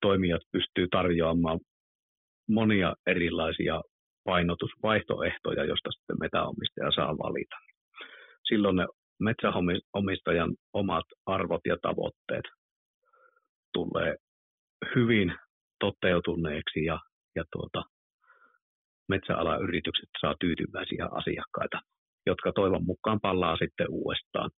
toimijat 0.00 0.42
pystyy 0.52 0.88
tarjoamaan 0.90 1.60
monia 2.48 2.94
erilaisia 3.06 3.80
painotusvaihtoehtoja, 4.24 5.64
josta 5.64 5.90
sitten 5.92 6.16
metäomistaja 6.20 6.90
saa 6.94 7.18
valita. 7.18 7.56
Silloin 8.48 8.76
ne 8.76 8.86
metsäomistajan 9.20 10.54
omat 10.72 11.04
arvot 11.26 11.60
ja 11.66 11.76
tavoitteet 11.82 12.44
tulee 13.72 14.16
hyvin 14.94 15.34
toteutuneeksi 15.80 16.84
ja, 16.84 16.98
ja 17.34 17.44
tuota, 17.52 17.82
metsäalan 19.08 19.62
yritykset 19.62 20.08
saa 20.20 20.34
tyytyväisiä 20.40 21.08
asiakkaita, 21.10 21.80
jotka 22.26 22.52
toivon 22.52 22.84
mukaan 22.84 23.20
palaa 23.20 23.56
sitten 23.56 23.86
uudestaan 23.90 24.50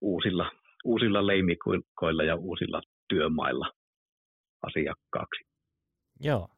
uusilla 0.00 0.50
uusilla 0.84 1.26
leimikoilla 1.26 2.24
ja 2.24 2.36
uusilla 2.36 2.82
työmailla 3.08 3.72
asiakkaaksi. 4.62 5.44
Joo. 6.20 6.48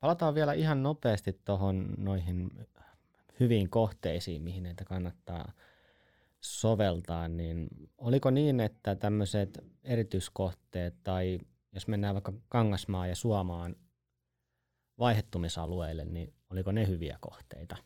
Palataan 0.00 0.34
vielä 0.34 0.52
ihan 0.52 0.82
nopeasti 0.82 1.32
tuohon 1.44 1.94
noihin 1.98 2.50
hyviin 3.40 3.70
kohteisiin, 3.70 4.42
mihin 4.42 4.62
näitä 4.62 4.84
kannattaa 4.84 5.52
soveltaa, 6.40 7.28
niin 7.28 7.68
oliko 7.98 8.30
niin, 8.30 8.60
että 8.60 8.94
tämmöiset 8.94 9.58
erityiskohteet 9.84 10.94
tai 11.04 11.38
jos 11.74 11.88
mennään 11.88 12.14
vaikka 12.14 12.32
Kangasmaa 12.48 13.06
ja 13.06 13.14
Suomaan 13.14 13.76
vaihettumisalueille, 14.98 16.04
niin 16.04 16.34
oliko 16.50 16.72
ne 16.72 16.88
hyviä 16.88 17.18
kohteita? 17.20 17.76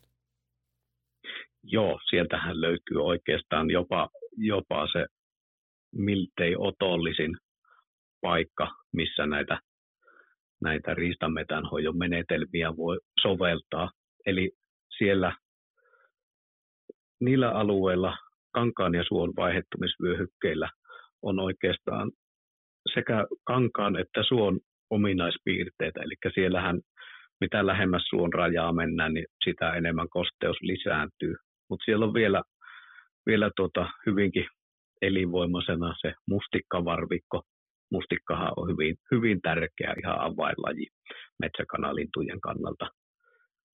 Joo, 1.63 2.01
sieltähän 2.11 2.61
löytyy 2.61 3.05
oikeastaan 3.05 3.71
jopa, 3.71 4.09
jopa 4.37 4.87
se 4.93 5.07
miltei 5.97 6.55
otollisin 6.59 7.37
paikka, 8.21 8.69
missä 8.93 9.27
näitä, 9.27 9.59
näitä 10.63 10.95
riistametänhoidon 10.95 11.99
menetelmiä 11.99 12.77
voi 12.77 12.99
soveltaa. 13.21 13.91
Eli 14.27 14.51
siellä 14.99 15.37
niillä 17.21 17.51
alueilla 17.51 18.17
kankaan 18.53 18.95
ja 18.95 19.05
suon 19.05 19.33
vaihettumisvyöhykkeillä 19.37 20.71
on 21.23 21.41
oikeastaan 21.41 22.13
sekä 22.95 23.27
kankaan 23.45 23.97
että 23.97 24.23
suon 24.29 24.61
ominaispiirteitä. 24.91 26.01
Eli 26.03 26.15
siellähän 26.35 26.81
mitä 27.41 27.67
lähemmäs 27.67 28.03
suon 28.09 28.33
rajaa 28.33 28.73
mennään, 28.73 29.15
niin 29.15 29.27
sitä 29.45 29.75
enemmän 29.75 30.09
kosteus 30.09 30.57
lisääntyy. 30.61 31.37
Mutta 31.71 31.85
siellä 31.85 32.07
on 32.07 32.15
vielä, 32.15 32.43
vielä 33.27 33.51
tuota 33.57 33.91
hyvinkin 34.07 34.47
elinvoimaisena 35.03 35.95
se 36.01 36.13
mustikkavarvikko. 36.29 37.43
Mustikkahan 37.93 38.53
on 38.57 38.69
hyvin, 38.71 38.97
hyvin 39.11 39.41
tärkeä 39.43 39.95
ihan 40.03 40.21
avainlaji 40.21 40.87
metsäkanalintujen 41.43 42.41
kannalta. 42.41 42.91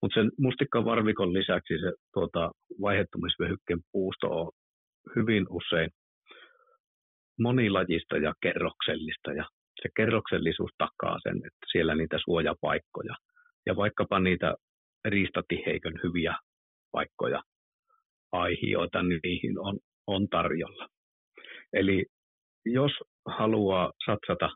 Mutta 0.02 0.22
sen 0.22 0.32
mustikkavarvikon 0.40 1.34
lisäksi 1.34 1.74
se 1.74 1.94
tuota, 2.14 2.52
vaihettumisvyöhykkeen 2.82 3.80
puusto 3.92 4.28
on 4.28 4.52
hyvin 5.16 5.46
usein 5.50 5.90
monilajista 7.40 8.18
ja 8.18 8.34
kerroksellista 8.42 9.34
ja 9.34 9.46
se 9.82 9.90
kerroksellisuus 9.96 10.72
takaa 10.78 11.18
sen, 11.24 11.38
että 11.38 11.66
siellä 11.72 11.96
niitä 11.96 12.18
suojapaikkoja 12.24 13.16
ja 13.66 13.76
vaikkapa 13.76 14.20
niitä 14.20 14.56
riistatiheikön 15.06 16.00
hyviä 16.04 16.36
paikkoja, 16.92 17.42
aihioita, 18.32 19.04
niin 19.04 19.20
niihin 19.24 19.60
on, 19.60 19.80
on 20.08 20.28
tarjolla. 20.30 20.88
Eli 21.74 22.06
jos 22.66 22.92
haluaa 23.26 23.92
satsata 24.06 24.50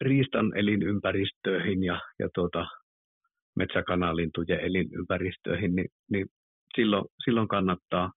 riistan 0.00 0.56
elinympäristöihin 0.56 1.84
ja, 1.84 2.00
ja 2.18 2.28
tuota, 2.34 2.66
metsäkanalintujen 3.56 4.60
elinympäristöihin, 4.60 5.74
niin, 5.74 5.88
niin 6.10 6.26
silloin, 6.76 7.04
silloin 7.24 7.48
kannattaa 7.48 8.12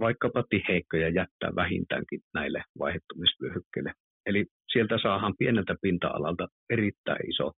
vaikkapa 0.00 0.44
tiheikköjä 0.50 1.08
jättää 1.08 1.54
vähintäänkin 1.54 2.20
näille 2.34 2.62
vaihettumisvyöhykkeille. 2.78 3.92
Eli 4.26 4.46
sieltä 4.72 4.98
saadaan 5.02 5.34
pieneltä 5.38 5.76
pinta-alalta 5.82 6.48
erittäin 6.70 7.30
iso 7.30 7.52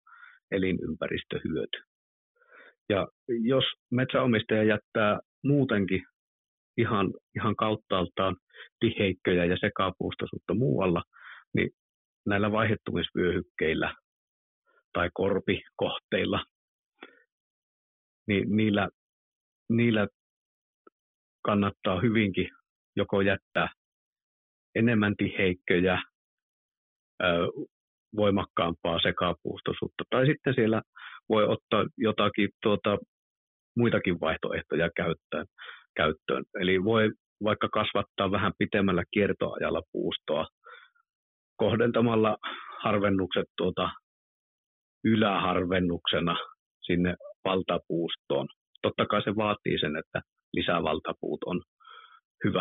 elinympäristöhyöty. 0.51 1.79
Ja 2.89 3.09
jos 3.29 3.65
metsäomistaja 3.91 4.65
jättää 4.65 5.21
muutenkin 5.45 6.03
ihan, 6.77 7.13
ihan 7.37 7.57
kauttaaltaan 7.57 8.37
tiheikköjä 8.81 9.45
ja 9.45 9.57
sekapuustoisuutta 9.61 10.55
muualla, 10.55 11.03
niin 11.55 11.71
näillä 12.27 12.53
vaihettumisvyöhykkeillä 12.53 13.95
tai 14.93 15.11
korpikohteilla, 15.15 16.45
niin 18.29 18.57
niillä, 18.57 18.89
niillä 19.69 20.09
kannattaa 21.43 22.01
hyvinkin 22.01 22.49
joko 22.97 23.21
jättää 23.21 23.69
enemmän 24.75 25.15
tiheikköjä, 25.17 26.03
voimakkaampaa 28.17 29.01
sekapuustoisuutta, 29.03 30.05
tai 30.11 30.27
sitten 30.27 30.55
siellä 30.55 30.83
voi 31.29 31.45
ottaa 31.45 31.87
jotakin 31.97 32.49
tuota, 32.63 32.99
muitakin 33.77 34.21
vaihtoehtoja 34.21 34.91
käyttöön, 34.97 35.47
käyttöön. 36.01 36.45
Eli 36.61 36.85
voi 36.85 37.11
vaikka 37.45 37.69
kasvattaa 37.69 38.31
vähän 38.31 38.53
pitemmällä 38.59 39.05
kiertoajalla 39.15 39.83
puustoa 39.93 40.47
kohdentamalla 41.57 42.37
harvennukset 42.85 43.49
tuota 43.57 43.91
yläharvennuksena 45.05 46.37
sinne 46.87 47.15
valtapuustoon. 47.45 48.49
Totta 48.83 49.07
kai 49.07 49.23
se 49.23 49.37
vaatii 49.37 49.79
sen, 49.81 49.97
että 49.97 50.21
lisävaltapuut 50.53 51.41
on 51.47 51.61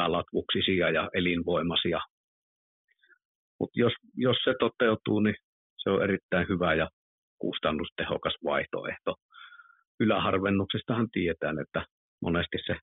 latvuksisia 0.07 0.89
ja 0.89 1.09
elinvoimaisia. 1.13 1.99
Mutta 3.59 3.79
jos, 3.79 3.93
jos 4.15 4.37
se 4.43 4.53
toteutuu, 4.59 5.19
niin 5.19 5.35
se 5.77 5.89
on 5.89 6.03
erittäin 6.03 6.47
hyvä 6.49 6.73
ja 6.73 6.87
kustannustehokas 7.41 8.33
vaihtoehto. 8.43 9.15
Yläharvennuksestahan 9.99 11.07
tiedetään, 11.11 11.59
että 11.59 11.85
monesti 12.21 12.57
se 12.65 12.75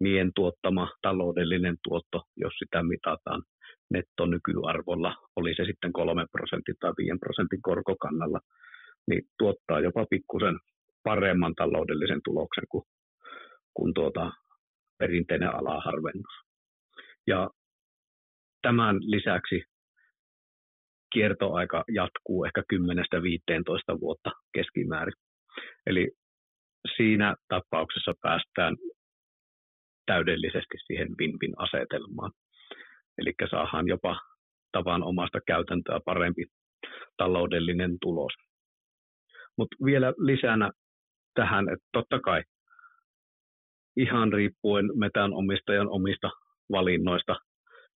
mien 0.00 0.30
tuottama 0.34 0.90
taloudellinen 1.02 1.76
tuotto, 1.88 2.22
jos 2.36 2.52
sitä 2.58 2.82
mitataan 2.82 3.42
nettonykyarvolla, 3.90 5.16
oli 5.36 5.54
se 5.54 5.64
sitten 5.64 5.92
3 5.92 6.26
prosentin 6.32 6.74
tai 6.80 6.92
5 6.98 7.18
prosentin 7.20 7.62
korkokannalla, 7.62 8.40
niin 9.08 9.22
tuottaa 9.38 9.80
jopa 9.80 10.06
pikkusen 10.10 10.58
paremman 11.02 11.54
taloudellisen 11.54 12.20
tuloksen 12.24 12.64
kuin, 12.68 12.84
kuin 13.74 13.94
tuota 13.94 14.32
perinteinen 14.98 15.54
alaharvennus. 15.54 16.34
Ja 17.26 17.50
tämän 18.62 18.96
lisäksi 19.00 19.62
kiertoaika 21.12 21.84
jatkuu 21.88 22.44
ehkä 22.44 22.62
10-15 23.94 24.00
vuotta 24.00 24.30
keskimäärin. 24.52 25.14
Eli 25.86 26.10
siinä 26.96 27.36
tapauksessa 27.48 28.14
päästään 28.22 28.76
täydellisesti 30.12 30.76
siihen 30.86 31.08
win-win 31.18 31.54
asetelmaan. 31.56 32.32
Eli 33.18 33.32
saadaan 33.50 33.88
jopa 33.88 34.20
tavan 34.72 35.02
omasta 35.02 35.38
käytäntöä 35.46 36.00
parempi 36.04 36.44
taloudellinen 37.16 37.96
tulos. 38.00 38.32
Mutta 39.58 39.76
vielä 39.84 40.12
lisänä 40.18 40.70
tähän, 41.34 41.68
että 41.68 41.86
totta 41.92 42.20
kai 42.20 42.42
ihan 43.96 44.32
riippuen 44.32 44.90
metän 44.94 45.32
omistajan 45.32 45.88
omista 45.88 46.30
valinnoista 46.70 47.36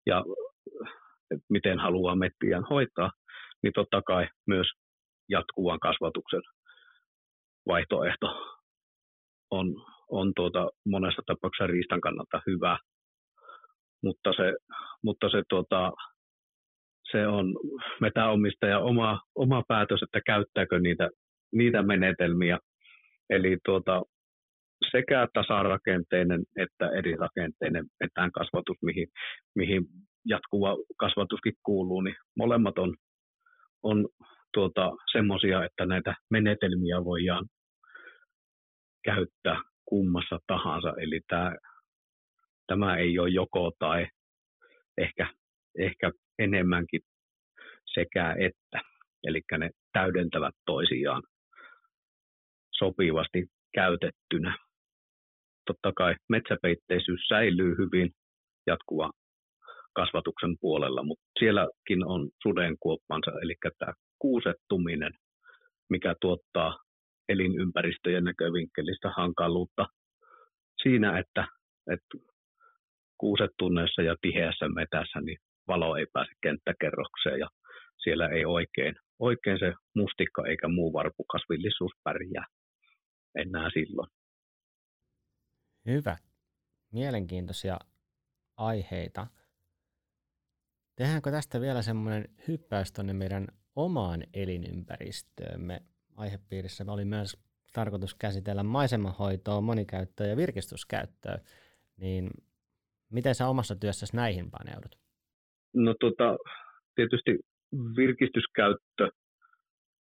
ja 0.05 0.23
miten 1.49 1.79
haluaa 1.79 2.15
mettiään 2.15 2.63
hoitaa, 2.69 3.11
niin 3.63 3.73
totta 3.73 4.01
kai 4.01 4.27
myös 4.47 4.67
jatkuvan 5.29 5.79
kasvatuksen 5.79 6.41
vaihtoehto 7.67 8.27
on, 9.51 9.67
on 10.13 10.31
tuota, 10.35 10.69
monessa 10.85 11.21
tapauksessa 11.25 11.67
riistan 11.67 12.01
kannalta 12.01 12.41
hyvä, 12.47 12.77
mutta 14.03 14.33
se, 14.33 14.53
mutta 15.03 15.29
se, 15.29 15.43
tuota, 15.49 15.91
se 17.11 17.27
on 17.27 17.45
metäomistaja 18.01 18.79
oma, 18.79 19.21
oma 19.35 19.63
päätös, 19.67 20.03
että 20.03 20.21
käyttääkö 20.25 20.79
niitä, 20.79 21.09
niitä 21.53 21.83
menetelmiä. 21.83 22.59
Eli 23.29 23.57
tuota, 23.65 24.01
sekä 24.91 25.27
tasarakenteinen 25.33 26.43
että 26.57 26.89
eri 26.89 27.15
rakenteinen 27.15 27.85
metän 27.99 28.31
kasvatus, 28.31 28.77
mihin, 28.81 29.07
mihin 29.55 29.85
jatkuva 30.25 30.77
kasvatuskin 30.97 31.53
kuuluu, 31.63 32.01
niin 32.01 32.15
molemmat 32.37 32.77
on, 32.77 32.95
on 33.83 34.07
tuota, 34.53 34.91
semmoisia, 35.11 35.65
että 35.65 35.85
näitä 35.85 36.15
menetelmiä 36.29 37.03
voidaan 37.03 37.45
käyttää 39.03 39.61
kummassa 39.85 40.39
tahansa. 40.47 40.93
Eli 40.97 41.21
tämä, 41.27 41.55
tämä 42.67 42.97
ei 42.97 43.19
ole 43.19 43.29
joko 43.29 43.71
tai 43.79 44.07
ehkä, 44.97 45.33
ehkä 45.79 46.11
enemmänkin 46.39 47.01
sekä 47.93 48.35
että. 48.39 48.81
Eli 49.23 49.41
ne 49.57 49.69
täydentävät 49.93 50.55
toisiaan 50.65 51.23
sopivasti 52.71 53.45
käytettynä. 53.73 54.57
Totta 55.65 55.91
kai 55.97 56.15
metsäpeitteisyys 56.29 57.27
säilyy 57.29 57.75
hyvin 57.77 58.11
jatkuva 58.67 59.11
kasvatuksen 59.93 60.55
puolella, 60.61 61.03
mutta 61.03 61.23
sielläkin 61.39 62.05
on 62.05 62.29
sudenkuoppansa, 62.43 63.31
eli 63.41 63.55
tämä 63.79 63.93
kuusettuminen, 64.19 65.13
mikä 65.89 66.15
tuottaa 66.21 66.77
elinympäristöjen 67.29 68.23
näkövinkkelistä 68.23 69.09
hankaluutta 69.17 69.87
siinä, 70.83 71.19
että, 71.19 71.47
että 71.91 72.17
kuusettunneessa 73.17 74.01
ja 74.01 74.15
tiheässä 74.21 74.69
metässä 74.69 75.21
niin 75.21 75.37
valo 75.67 75.95
ei 75.95 76.05
pääse 76.13 76.31
kenttäkerrokseen 76.41 77.39
ja 77.39 77.47
siellä 78.03 78.27
ei 78.27 78.45
oikein, 78.45 78.95
oikein 79.19 79.59
se 79.59 79.73
mustikka 79.95 80.47
eikä 80.47 80.67
muu 80.67 80.93
varpukasvillisuus 80.93 81.91
pärjää 82.03 82.45
enää 83.35 83.69
silloin. 83.73 84.09
Hyvä. 85.85 86.17
Mielenkiintoisia 86.91 87.79
aiheita. 88.57 89.27
Tehdäänkö 90.95 91.31
tästä 91.31 91.61
vielä 91.61 91.81
semmoinen 91.81 92.29
hyppäys 92.47 92.91
tuonne 92.91 93.13
meidän 93.13 93.47
omaan 93.75 94.23
elinympäristöömme? 94.33 95.81
Aihepiirissä 96.17 96.85
oli 96.87 97.05
myös 97.05 97.37
tarkoitus 97.73 98.15
käsitellä 98.15 98.63
maisemanhoitoa, 98.63 99.61
monikäyttöä 99.61 100.27
ja 100.27 100.37
virkistyskäyttöä. 100.37 101.39
Niin 101.97 102.29
miten 103.11 103.35
sä 103.35 103.47
omassa 103.47 103.75
työssäsi 103.75 104.15
näihin 104.15 104.51
paneudut? 104.51 104.99
No 105.73 105.95
tota, 105.99 106.37
tietysti 106.95 107.39
virkistyskäyttö 107.97 109.09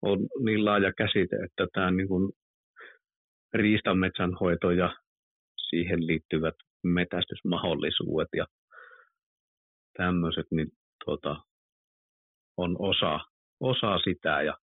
on 0.03 0.19
niin 0.45 0.65
laaja 0.65 0.93
käsite, 0.93 1.37
että 1.37 1.67
tämä 1.73 1.91
niin 1.91 2.09
kuin 2.09 2.33
riistanmetsänhoito 3.53 4.71
ja 4.71 4.97
siihen 5.69 6.07
liittyvät 6.07 6.55
metästysmahdollisuudet 6.83 8.29
ja 8.37 8.47
tämmöiset, 9.97 10.47
niin 10.51 10.69
tuota, 11.05 11.37
on 12.57 12.77
osa, 12.79 13.21
osa 13.61 13.99
sitä. 14.05 14.43
Ja, 14.43 14.57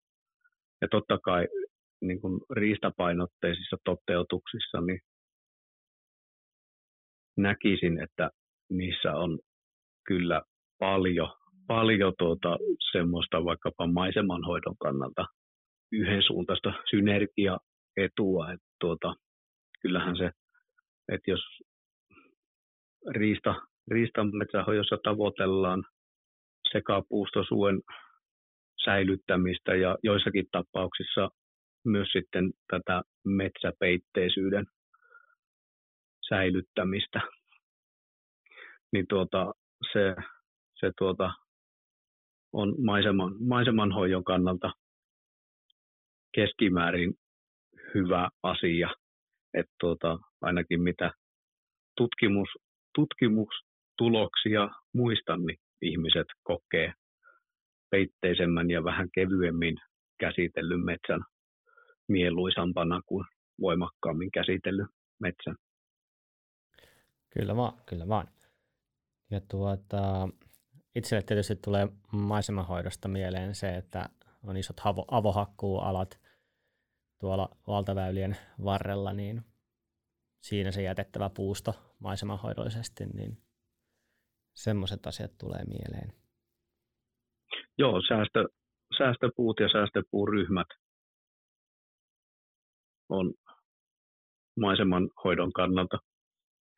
ja 0.80 0.88
totta 0.90 1.18
kai 1.18 1.48
niin 2.00 2.20
kuin 2.20 2.40
riistapainotteisissa 2.50 3.76
toteutuksissa 3.84 4.80
niin 4.80 5.00
näkisin, 7.36 8.02
että 8.02 8.30
niissä 8.70 9.12
on 9.12 9.38
kyllä 10.06 10.42
paljon, 10.78 11.32
paljon 11.66 12.12
tuota, 12.18 12.58
semmoista 12.92 13.44
vaikkapa 13.44 13.86
maisemanhoidon 13.86 14.76
kannalta 14.78 15.26
yhdensuuntaista 15.92 16.72
synergiaetua. 16.90 18.52
Että 18.52 18.66
tuota, 18.80 19.14
kyllähän 19.82 20.16
se, 20.16 20.30
että 21.08 21.30
jos 21.30 21.40
riista, 23.10 23.54
riistametsähoidossa 23.90 24.98
tavoitellaan 25.04 25.84
sekapuustosuen 26.72 27.82
säilyttämistä 28.84 29.74
ja 29.74 29.96
joissakin 30.02 30.46
tapauksissa 30.52 31.30
myös 31.84 32.08
sitten 32.12 32.50
tätä 32.70 33.02
metsäpeitteisyyden 33.24 34.66
säilyttämistä. 36.28 37.20
Niin 38.92 39.06
tuota, 39.08 39.52
se, 39.92 40.14
se 40.74 40.92
tuota, 40.98 41.30
on 42.52 42.74
maiseman, 42.84 43.32
maisemanhoidon 43.42 44.24
kannalta 44.24 44.72
keskimäärin 46.34 47.14
hyvä 47.94 48.28
asia. 48.42 48.90
Että 49.54 49.72
tuota, 49.80 50.18
ainakin 50.40 50.82
mitä 50.82 51.10
tutkimus, 51.96 52.48
tutkimustuloksia 52.94 54.68
muistan, 54.94 55.46
niin 55.46 55.58
ihmiset 55.82 56.26
kokee 56.42 56.92
peitteisemmän 57.94 58.70
ja 58.70 58.84
vähän 58.84 59.08
kevyemmin 59.14 59.76
käsitellyn 60.20 60.84
metsän 60.84 61.24
mieluisampana 62.08 63.00
kuin 63.06 63.24
voimakkaammin 63.60 64.30
käsitellyn 64.30 64.88
metsän. 65.18 65.56
Kyllä 67.30 67.56
vaan, 67.56 67.72
kyllä 67.86 68.08
vaan. 68.08 68.28
Ja 69.30 69.40
tuota, 69.40 70.28
itselle 70.94 71.22
tietysti 71.22 71.56
tulee 71.56 71.88
maisemahoidosta 72.12 73.08
mieleen 73.08 73.54
se, 73.54 73.76
että 73.76 74.08
on 74.42 74.56
isot 74.56 74.76
avo, 74.84 75.04
avohakkuualat 75.10 76.20
tuolla 77.20 77.48
valtaväylien 77.66 78.36
varrella, 78.64 79.12
niin 79.12 79.42
siinä 80.40 80.72
se 80.72 80.82
jätettävä 80.82 81.30
puusto 81.30 81.74
maisemahoidollisesti, 81.98 83.06
niin 83.06 83.38
semmoiset 84.54 85.06
asiat 85.06 85.38
tulee 85.38 85.64
mieleen. 85.64 86.23
Joo, 87.78 88.02
säästö, 88.08 88.44
säästöpuut 88.98 89.60
ja 89.60 89.68
säästöpuuryhmät 89.68 90.66
on 93.08 93.34
maiseman 94.60 95.10
hoidon 95.24 95.52
kannalta 95.52 95.98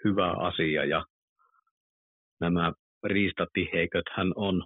hyvä 0.05 0.33
asia 0.33 0.85
ja 0.85 1.05
nämä 2.41 2.73
riistatiheiköthän 3.05 4.33
on 4.37 4.65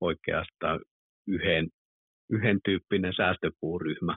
oikeastaan 0.00 0.80
yhden, 1.26 1.68
yhden 2.30 2.60
tyyppinen 2.64 3.12
säästöpuuryhmä. 3.16 4.16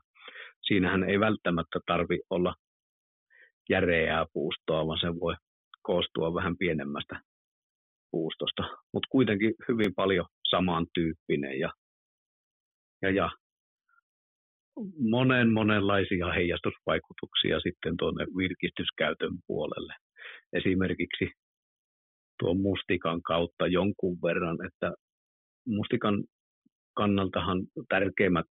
Siinähän 0.61 1.03
ei 1.03 1.19
välttämättä 1.19 1.79
tarvi 1.85 2.19
olla 2.29 2.55
järeää 3.69 4.25
puustoa, 4.33 4.87
vaan 4.87 4.99
se 4.99 5.19
voi 5.19 5.35
koostua 5.81 6.33
vähän 6.33 6.57
pienemmästä 6.57 7.21
puustosta, 8.11 8.63
mutta 8.93 9.07
kuitenkin 9.09 9.53
hyvin 9.67 9.95
paljon 9.95 10.25
samantyyppinen 10.51 11.59
ja, 11.59 11.73
ja, 13.01 13.09
ja 13.11 13.29
monen 15.09 15.53
monenlaisia 15.53 16.31
heijastusvaikutuksia 16.31 17.59
sitten 17.59 17.97
tuonne 17.97 18.25
virkistyskäytön 18.37 19.33
puolelle. 19.47 19.93
Esimerkiksi 20.53 21.31
tuon 22.39 22.61
mustikan 22.61 23.21
kautta 23.21 23.67
jonkun 23.67 24.17
verran, 24.23 24.65
että 24.65 24.93
mustikan 25.67 26.23
kannaltahan 26.93 27.63
tärkeimmät 27.89 28.45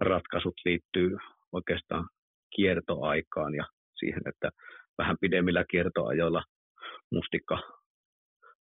ratkaisut 0.00 0.54
liittyy 0.64 1.16
oikeastaan 1.52 2.08
kiertoaikaan 2.56 3.54
ja 3.54 3.64
siihen, 3.98 4.22
että 4.28 4.50
vähän 4.98 5.16
pidemmillä 5.20 5.64
kiertoajoilla 5.70 6.42
mustikka, 7.12 7.75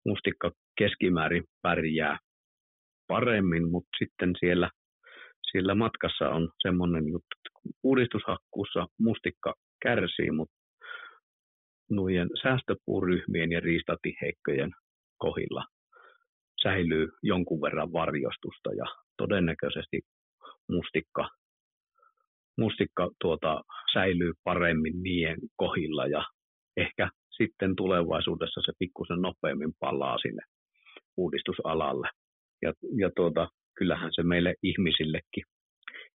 mustikka 0.04 0.50
keskimäärin 0.78 1.44
pärjää 1.62 2.18
paremmin, 3.06 3.70
mutta 3.70 3.90
sitten 3.98 4.32
siellä, 4.40 4.70
siellä 5.50 5.74
matkassa 5.74 6.30
on 6.30 6.50
semmoinen 6.62 7.08
juttu, 7.08 7.36
että 7.36 7.74
uudistushakkuussa 7.82 8.86
mustikka 8.98 9.54
kärsii, 9.82 10.30
mutta 10.30 10.54
noiden 11.90 12.28
säästöpuuryhmien 12.42 13.52
ja 13.52 13.60
riistatiheikköjen 13.60 14.70
kohilla 15.18 15.64
säilyy 16.64 17.08
jonkun 17.22 17.60
verran 17.60 17.92
varjostusta 17.92 18.72
ja 18.72 18.84
todennäköisesti 19.16 20.00
mustikka, 20.68 21.28
mustikka 22.58 23.10
tuota, 23.20 23.62
säilyy 23.92 24.32
paremmin 24.44 25.02
niiden 25.02 25.38
kohilla 25.56 26.06
ja 26.06 26.24
ehkä 26.76 27.10
sitten 27.36 27.76
tulevaisuudessa 27.76 28.60
se 28.60 28.72
pikkusen 28.78 29.22
nopeammin 29.22 29.72
palaa 29.80 30.18
sinne 30.18 30.42
uudistusalalle. 31.16 32.08
Ja, 32.62 32.72
ja 32.98 33.10
tuota, 33.16 33.48
kyllähän 33.78 34.10
se 34.14 34.22
meille 34.22 34.54
ihmisillekin, 34.62 35.44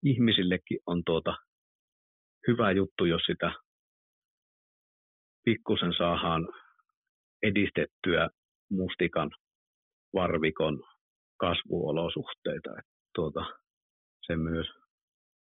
ihmisillekin 0.03 0.79
on 0.87 1.03
tuota, 1.07 1.37
hyvä 2.49 2.73
juttu, 2.73 3.05
jos 3.05 3.23
sitä 3.27 3.53
pikkusen 5.45 5.93
saadaan 5.99 6.49
edistettyä 7.43 8.29
mustikan 8.71 9.31
varvikon 10.15 10.83
kasvuolosuhteita. 11.37 12.71
Et 12.79 12.85
tuota, 13.15 13.45
se 14.27 14.37
myös, 14.37 14.67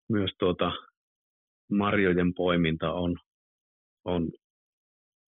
myös 0.10 0.32
tuota, 0.40 0.72
marjojen 1.72 2.34
poiminta 2.34 2.92
on, 2.92 3.16
on 4.06 4.32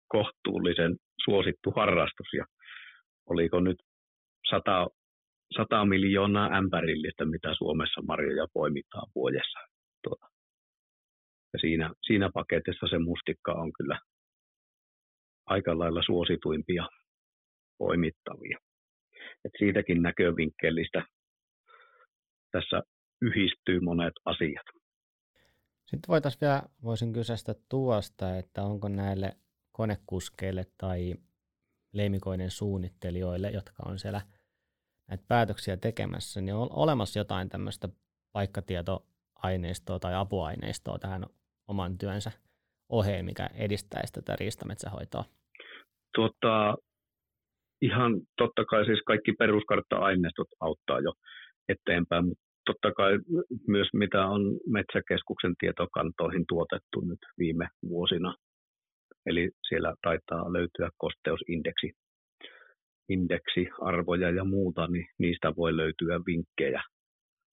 kohtuullisen 0.08 0.96
suosittu 1.24 1.72
harrastus 1.76 2.28
ja 2.38 2.46
oliko 3.26 3.60
nyt 3.60 3.78
100, 4.50 4.88
100 5.58 5.86
miljoonaa 5.86 6.58
ämpärillistä, 6.58 7.26
mitä 7.26 7.54
Suomessa 7.58 8.02
marjoja 8.02 8.48
poimitaan 8.54 9.08
vuodessa. 9.16 9.60
Tuota. 10.04 10.26
Ja 11.54 11.60
siinä, 11.60 11.92
siinä 12.06 12.30
paketissa 12.34 12.88
se 12.88 13.00
mustikka 13.00 13.52
on 13.52 13.72
kyllä 13.74 14.00
aika 15.46 15.80
lailla 15.80 16.02
suosituimpia 16.06 16.88
poimittavia. 17.78 18.58
Et 19.46 19.52
siitäkin 19.60 20.02
näkövinkkelistä 20.02 21.04
tässä 22.52 22.82
yhdistyy 23.22 23.80
monet 23.80 24.14
asiat. 24.26 24.66
Sitten 25.86 26.08
voitaisiin 26.08 26.42
vielä, 26.42 26.62
voisin 26.84 27.14
kysyä 27.14 27.36
tuosta, 27.70 28.38
että 28.38 28.64
onko 28.64 28.90
näille 28.90 29.38
konekuskeille 29.78 30.66
tai 30.78 31.16
leimikoiden 31.94 32.52
suunnittelijoille, 32.52 33.50
jotka 33.50 33.84
on 33.86 34.00
siellä 34.00 34.22
näitä 35.08 35.24
päätöksiä 35.28 35.78
tekemässä, 35.78 36.42
niin 36.42 36.56
on 36.56 36.68
olemassa 36.72 37.20
jotain 37.20 37.50
tämmöistä 37.50 37.90
paikkatietoaineistoa 38.32 40.00
tai 40.00 40.16
apuaineistoa 40.16 41.00
tähän 41.00 41.26
oman 41.68 41.98
työnsä 41.98 42.32
oheen, 42.90 43.26
mikä 43.26 43.50
edistäisi 43.54 44.14
tätä 44.14 44.36
riistametsähoitoa? 44.40 45.24
Tuota, 46.16 46.76
ihan 47.82 48.12
totta 48.38 48.66
kai 48.66 48.86
siis 48.86 49.00
kaikki 49.06 49.32
peruskartta-aineistot 49.40 50.48
auttaa 50.60 51.00
jo 51.00 51.14
eteenpäin, 51.70 52.26
mutta 52.26 52.44
totta 52.66 52.92
kai 52.92 53.12
myös 53.68 53.88
mitä 53.94 54.26
on 54.26 54.42
Metsäkeskuksen 54.68 55.54
tietokantoihin 55.60 56.46
tuotettu 56.48 57.02
nyt 57.02 57.20
viime 57.38 57.68
vuosina. 57.90 58.36
Eli 59.30 59.52
siellä 59.68 59.94
taitaa 60.02 60.54
löytyä 60.54 60.90
kosteusindeksi 60.98 61.92
indeksiarvoja 63.10 64.30
ja 64.30 64.44
muuta, 64.44 64.88
niin 64.88 65.08
niistä 65.20 65.56
voi 65.56 65.78
löytyä 65.78 66.20
vinkkejä 66.28 66.84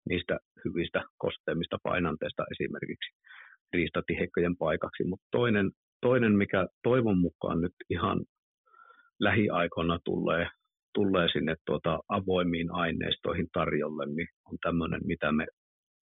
niistä 0.09 0.39
hyvistä 0.65 1.03
kosteimista 1.19 1.79
painanteista 1.83 2.45
esimerkiksi 2.51 3.11
riistatihekkojen 3.73 4.57
paikaksi. 4.57 5.05
Mutta 5.05 5.27
toinen, 5.31 5.71
toinen, 6.01 6.33
mikä 6.33 6.67
toivon 6.83 7.19
mukaan 7.19 7.61
nyt 7.61 7.75
ihan 7.91 8.21
lähiaikoina 9.21 9.99
tulee, 10.05 10.49
tulee 10.95 11.29
sinne 11.33 11.55
tuota 11.67 12.01
avoimiin 12.09 12.71
aineistoihin 12.73 13.49
tarjolle, 13.53 14.07
niin 14.07 14.29
on 14.45 14.59
tämmöinen, 14.63 15.01
mitä 15.05 15.33
me 15.33 15.47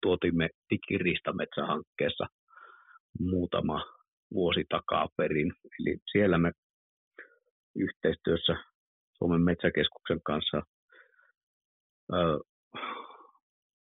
tuotimme 0.01 0.49
digiristametsähankkeessa 0.69 2.27
muutama 3.19 3.98
vuosi 4.33 4.65
takaperin. 4.69 5.53
Eli 5.79 5.97
siellä 6.11 6.37
me 6.37 6.51
yhteistyössä 7.75 8.55
Suomen 9.17 9.41
metsäkeskuksen 9.41 10.21
kanssa 10.23 10.63
ö, 12.13 12.39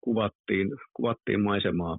kuvattiin, 0.02 0.70
kuvattiin 0.94 1.42
maisemaa 1.42 1.98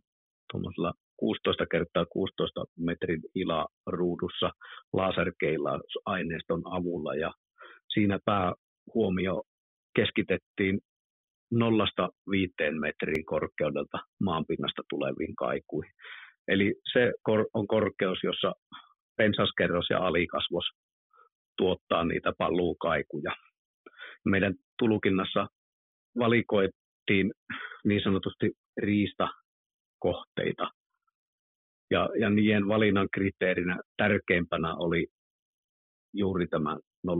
tuommoisella 0.52 0.92
16 1.16 1.66
kertaa 1.70 2.06
16 2.06 2.64
metrin 2.78 3.22
ilaruudussa 3.34 4.50
laserkeilla 4.92 5.80
aineiston 6.04 6.62
avulla 6.64 7.14
ja 7.14 7.32
siinä 7.88 8.18
päähuomio 8.24 9.42
keskitettiin 9.96 10.80
nollasta 11.50 12.08
viiteen 12.30 12.80
metrin 12.80 13.24
korkeudelta 13.24 13.98
maanpinnasta 14.20 14.82
tuleviin 14.90 15.36
kaikuihin. 15.36 15.92
Eli 16.48 16.74
se 16.92 17.12
on 17.54 17.66
korkeus, 17.66 18.18
jossa 18.22 18.52
pensaskerros 19.16 19.86
ja 19.90 19.98
alikasvos 19.98 20.64
tuottaa 21.56 22.04
niitä 22.04 22.32
palluukaikuja. 22.38 23.32
Meidän 24.24 24.54
tulukinnassa 24.78 25.46
valikoittiin 26.18 27.32
niin 27.84 28.02
sanotusti 28.02 28.52
riistakohteita, 28.76 30.70
ja, 31.90 32.08
ja 32.20 32.30
niiden 32.30 32.68
valinnan 32.68 33.08
kriteerinä 33.12 33.80
tärkeimpänä 33.96 34.74
oli 34.74 35.06
juuri 36.14 36.46
tämä 36.46 36.76
0-5 37.08 37.10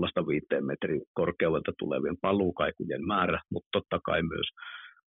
metrin 0.60 1.02
korkeudelta 1.14 1.72
tulevien 1.78 2.16
paluukaikujen 2.20 3.06
määrä, 3.06 3.40
mutta 3.50 3.68
totta 3.72 4.00
kai 4.04 4.22
myös 4.22 4.46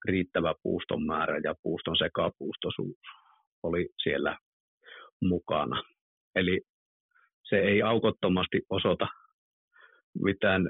riittävä 0.05 0.53
puuston 0.63 1.05
määrä 1.05 1.39
ja 1.43 1.55
puuston 1.63 1.97
sekapuustosuus 1.97 2.97
oli 3.65 3.89
siellä 4.03 4.37
mukana. 5.21 5.83
Eli 6.35 6.61
se 7.49 7.55
ei 7.59 7.81
aukottomasti 7.81 8.61
osoita 8.69 9.07
mitään 10.23 10.61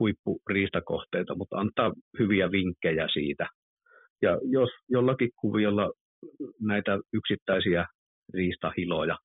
huippuriistakohteita, 0.00 1.34
mutta 1.34 1.56
antaa 1.56 1.92
hyviä 2.18 2.50
vinkkejä 2.50 3.08
siitä. 3.12 3.46
Ja 4.22 4.38
jos 4.42 4.70
jollakin 4.88 5.30
kuviolla 5.40 5.92
näitä 6.60 6.98
yksittäisiä 7.12 7.86
riistahiloja 8.34 9.18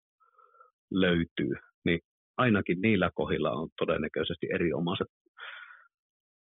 löytyy, 0.91 1.51
niin 1.85 1.99
ainakin 2.37 2.81
niillä 2.81 3.09
kohdilla 3.15 3.51
on 3.51 3.69
todennäköisesti 3.77 4.47
eriomaiset 4.53 5.07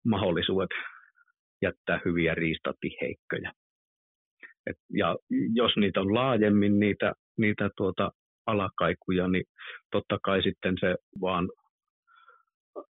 mahdollisuudet 0.04 0.70
jättää 1.62 2.00
hyviä 2.04 2.34
riistatiheikköjä. 2.34 3.52
Et, 4.66 4.76
ja 4.96 5.16
jos 5.54 5.72
niitä 5.76 6.00
on 6.00 6.14
laajemmin, 6.14 6.80
niitä, 6.80 7.12
niitä 7.38 7.70
tuota 7.76 8.10
alakaikuja, 8.46 9.28
niin 9.28 9.44
totta 9.92 10.18
kai 10.22 10.42
sitten 10.42 10.74
se 10.80 10.96
vaan 11.20 11.48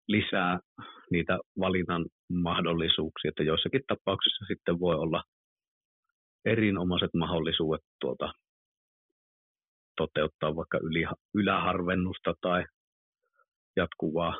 lisää 0.07 0.59
niitä 1.11 1.39
valinnan 1.59 2.05
mahdollisuuksia, 2.29 3.29
että 3.29 3.43
joissakin 3.43 3.81
tapauksissa 3.87 4.45
sitten 4.45 4.79
voi 4.79 4.95
olla 4.95 5.23
erinomaiset 6.45 7.13
mahdollisuudet 7.13 7.81
tuota, 8.01 8.31
toteuttaa 9.97 10.55
vaikka 10.55 10.79
yli, 10.83 11.05
yläharvennusta 11.35 12.33
tai 12.41 12.65
jatkuvaa 13.75 14.39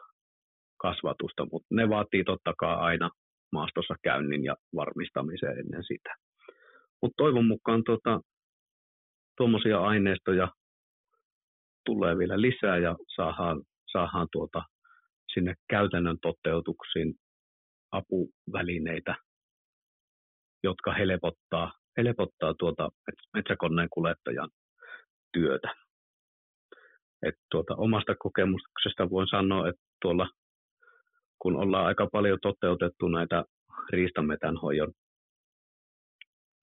kasvatusta, 0.78 1.48
mutta 1.52 1.68
ne 1.72 1.90
vaatii 1.90 2.24
totta 2.24 2.54
kai 2.58 2.76
aina 2.76 3.10
maastossa 3.52 3.96
käynnin 4.04 4.44
ja 4.44 4.56
varmistamisen 4.76 5.60
ennen 5.60 5.84
sitä. 5.84 6.16
Mutta 7.02 7.16
toivon 7.18 7.46
mukaan 7.46 7.84
tuota, 7.84 8.22
tuommoisia 9.38 9.80
aineistoja 9.80 10.48
tulee 11.86 12.18
vielä 12.18 12.42
lisää 12.42 12.78
ja 12.78 12.96
saadaan, 13.16 13.62
saadaan 13.92 14.28
tuota, 14.32 14.64
sinne 15.34 15.54
käytännön 15.70 16.18
toteutuksiin 16.22 17.14
apuvälineitä, 17.92 19.16
jotka 20.64 20.94
helpottaa, 20.94 21.72
helpottaa 21.98 22.54
tuota 22.60 22.90
metsäkoneen 23.34 23.90
kuljettajan 23.94 24.50
työtä. 25.34 25.76
Et 27.22 27.36
tuota, 27.52 27.76
omasta 27.76 28.16
kokemuksesta 28.16 29.10
voin 29.10 29.28
sanoa, 29.28 29.70
että 29.70 29.82
tuolla 30.02 30.30
kun 31.40 31.56
ollaan 31.56 31.86
aika 31.86 32.08
paljon 32.12 32.40
toteutettu 32.42 33.08
näitä 33.08 33.44
riistametänhoidon 33.92 34.94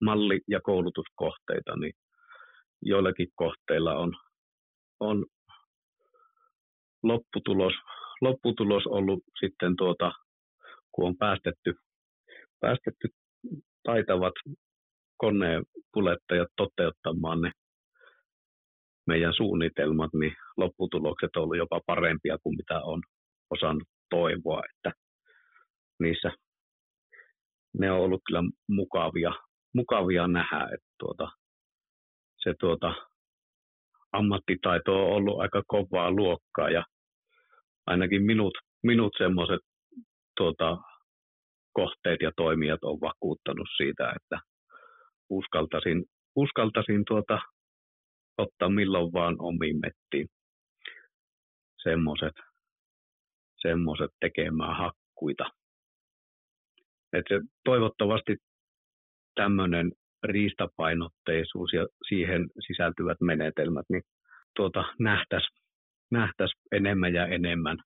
malli- 0.00 0.44
ja 0.48 0.60
koulutuskohteita, 0.60 1.76
niin 1.76 1.92
joillakin 2.82 3.28
kohteilla 3.34 3.94
on, 3.94 4.12
on 5.00 5.26
lopputulos, 7.02 7.72
lopputulos 8.20 8.86
ollut 8.86 9.24
sitten 9.40 9.76
tuota, 9.76 10.12
kun 10.92 11.08
on 11.08 11.16
päästetty, 11.16 11.74
päästetty 12.60 13.08
taitavat 13.82 14.34
koneen 15.16 15.62
kuljettajat 15.94 16.48
toteuttamaan 16.56 17.40
ne 17.40 17.52
meidän 19.06 19.34
suunnitelmat, 19.36 20.10
niin 20.12 20.36
lopputulokset 20.56 21.36
on 21.36 21.42
ollut 21.42 21.56
jopa 21.56 21.80
parempia 21.86 22.38
kuin 22.42 22.56
mitä 22.56 22.80
on 22.80 23.02
osannut 23.50 23.88
toivoa, 24.10 24.62
että 24.74 24.92
niissä 26.00 26.30
ne 27.78 27.92
on 27.92 27.98
ollut 27.98 28.22
kyllä 28.26 28.42
mukavia, 28.68 29.32
mukavia 29.74 30.28
nähdä, 30.28 30.64
että 30.74 30.88
tuota, 30.98 31.28
se 32.36 32.54
tuota, 32.60 32.94
ammattitaito 34.12 34.92
on 34.92 35.12
ollut 35.12 35.40
aika 35.40 35.62
kovaa 35.66 36.10
luokkaa 36.10 36.70
ja 36.70 36.84
ainakin 37.86 38.22
minut, 38.22 38.58
minut 38.82 39.12
semmoiset 39.18 39.60
tuota, 40.36 40.78
kohteet 41.72 42.20
ja 42.22 42.30
toimijat 42.36 42.84
on 42.84 43.00
vakuuttanut 43.00 43.68
siitä, 43.76 44.12
että 44.16 44.40
uskaltaisin, 45.30 46.04
uskaltaisin 46.36 47.04
tuota, 47.08 47.38
ottaa 48.38 48.68
milloin 48.68 49.12
vaan 49.12 49.36
omiin 49.38 49.80
mettiin 49.80 50.26
semmoiset 51.82 52.34
semmoiset 53.68 54.10
tekemään 54.20 54.76
hakkuita. 54.76 55.44
Et 57.12 57.24
se, 57.28 57.40
toivottavasti 57.64 58.36
tämmöinen 59.34 59.92
riistapainotteisuus 60.22 61.72
ja 61.72 61.86
siihen 62.08 62.50
sisältyvät 62.66 63.20
menetelmät 63.20 63.86
niin 63.88 64.02
tuota, 64.56 64.84
nähtäisiin 64.98 65.64
nähtäis 66.10 66.52
enemmän 66.72 67.14
ja 67.14 67.26
enemmän 67.26 67.78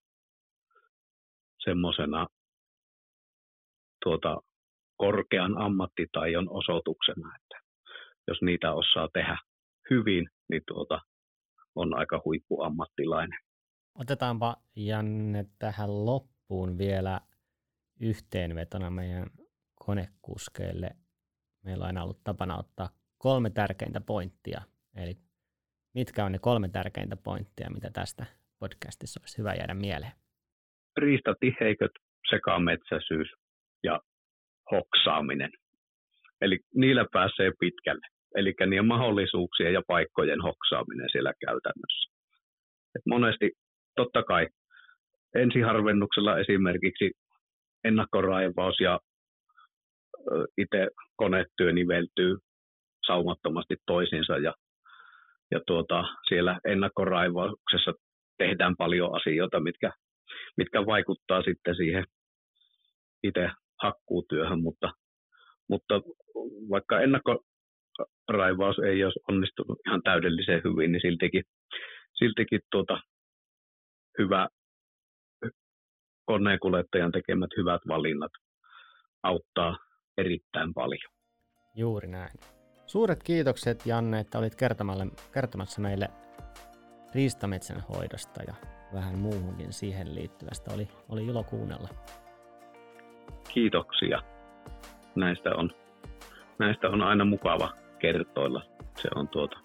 semmoisena 1.65 2.27
tuota, 4.05 4.37
korkean 4.97 5.59
ammattitaion 5.59 6.51
osoituksena, 6.51 7.37
että 7.37 7.59
jos 8.29 8.43
niitä 8.43 8.73
osaa 8.73 9.09
tehdä 9.13 9.39
hyvin, 9.91 10.29
niin 10.51 10.63
tuota, 10.67 11.01
on 11.75 11.99
aika 11.99 12.23
huippuammattilainen. 12.25 13.39
Otetaanpa 13.95 14.57
Janne 14.77 15.47
tähän 15.59 16.07
loppuun 16.07 16.79
vielä 16.79 17.21
yhteenvetona 18.01 18.91
meidän 18.91 19.27
konekuskeille. 19.75 20.91
Meillä 21.65 21.83
on 21.83 21.87
aina 21.87 22.03
ollut 22.03 22.25
tapana 22.25 22.59
ottaa 22.59 22.89
kolme 23.19 23.51
tärkeintä 23.51 24.01
pointtia. 24.01 24.61
Eli 24.97 25.17
mitkä 25.95 26.25
on 26.25 26.33
ne 26.33 26.39
kolme 26.39 26.69
tärkeintä 26.69 27.17
pointtia, 27.17 27.71
mitä 27.71 27.91
tästä 27.91 28.27
podcastissa 28.59 29.21
olisi 29.23 29.39
hyvä 29.39 29.55
jäädä 29.55 29.75
mieleen? 29.75 30.13
Riistatiheiköt, 30.97 31.91
sekametsäisyys 32.31 33.29
ja 33.83 34.01
hoksaaminen. 34.71 35.51
Eli 36.41 36.59
niillä 36.75 37.05
pääsee 37.13 37.53
pitkälle. 37.61 38.07
Eli 38.35 38.55
niiden 38.67 38.87
mahdollisuuksien 38.87 39.73
ja 39.73 39.83
paikkojen 39.87 40.41
hoksaaminen 40.41 41.09
siellä 41.13 41.33
käytännössä. 41.47 42.13
Et 42.97 43.03
monesti 43.07 43.51
totta 43.97 44.23
kai 44.23 44.47
ensiharvennuksella 45.35 46.39
esimerkiksi 46.39 47.11
ennakkoraivaus 47.85 48.81
ja 48.81 49.01
itse 50.59 50.89
konetyö 51.17 51.73
niveltyy 51.73 52.37
saumattomasti 53.07 53.77
toisiinsa 53.87 54.39
ja, 54.39 54.55
ja 55.51 55.61
tuota, 55.67 56.05
siellä 56.29 56.61
ennakkoraivauksessa 56.65 57.93
tehdään 58.39 58.77
paljon 58.77 59.17
asioita, 59.17 59.61
mitkä, 59.61 59.93
mitkä 60.57 60.87
vaikuttaa 60.87 61.43
sitten 61.43 61.77
siihen 61.77 62.05
itse 63.23 63.51
hakkuutyöhön, 63.83 64.63
mutta, 64.63 64.93
mutta 65.69 65.95
vaikka 66.71 67.01
ennakkoraivaus 67.01 68.79
ei 68.79 69.05
olisi 69.05 69.21
onnistunut 69.29 69.79
ihan 69.87 70.03
täydellisen 70.03 70.61
hyvin, 70.65 70.93
niin 70.93 71.03
siltikin, 71.03 71.45
siltikin 72.15 72.61
tuota, 72.71 73.01
hyvä 74.19 74.49
koneenkuljettajan 76.25 77.13
tekemät 77.13 77.51
hyvät 77.57 77.81
valinnat 77.89 78.33
auttaa 79.23 79.77
erittäin 80.19 80.75
paljon. 80.75 81.13
Juuri 81.75 82.09
näin. 82.09 82.33
Suuret 82.87 83.23
kiitokset 83.23 83.87
Janne, 83.87 84.21
että 84.21 84.39
olit 84.39 84.57
kertomassa 85.33 85.81
meille 85.81 86.09
riistametsän 87.15 87.81
hoidosta 87.81 88.43
ja 88.47 88.55
vähän 88.95 89.19
muuhunkin 89.19 89.73
siihen 89.73 90.15
liittyvästä. 90.15 90.75
Oli, 90.75 90.89
oli 91.09 91.27
ilo 91.27 91.43
kuunnella. 91.43 91.89
Kiitoksia. 93.55 94.23
Näistä 95.15 95.51
on, 95.55 95.71
näistä 96.59 96.89
on 96.89 97.03
aina 97.03 97.25
mukava 97.25 97.73
kertoilla. 97.99 98.63
Se 98.97 99.09
on 99.15 99.29
tuota, 99.29 99.57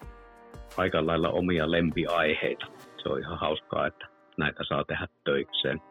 aika 0.76 1.06
lailla 1.06 1.28
omia 1.28 1.70
lempiaiheita. 1.70 2.66
Se 3.02 3.08
on 3.08 3.20
ihan 3.20 3.38
hauskaa, 3.38 3.86
että 3.86 4.06
näitä 4.36 4.64
saa 4.68 4.84
tehdä 4.84 5.08
töikseen. 5.24 5.82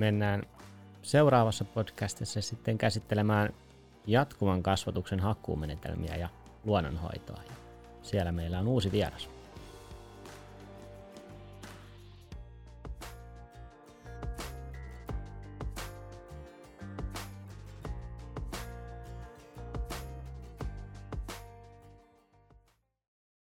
Mennään 0.00 0.42
seuraavassa 1.02 1.64
podcastissa 1.64 2.40
sitten 2.42 2.78
käsittelemään 2.78 3.54
jatkuvan 4.06 4.62
kasvatuksen 4.62 5.20
hakkuumenetelmiä 5.20 6.16
ja 6.16 6.28
luonnonhoitoa. 6.64 7.42
Siellä 8.02 8.32
meillä 8.32 8.58
on 8.58 8.68
uusi 8.68 8.92
vieras. 8.92 9.30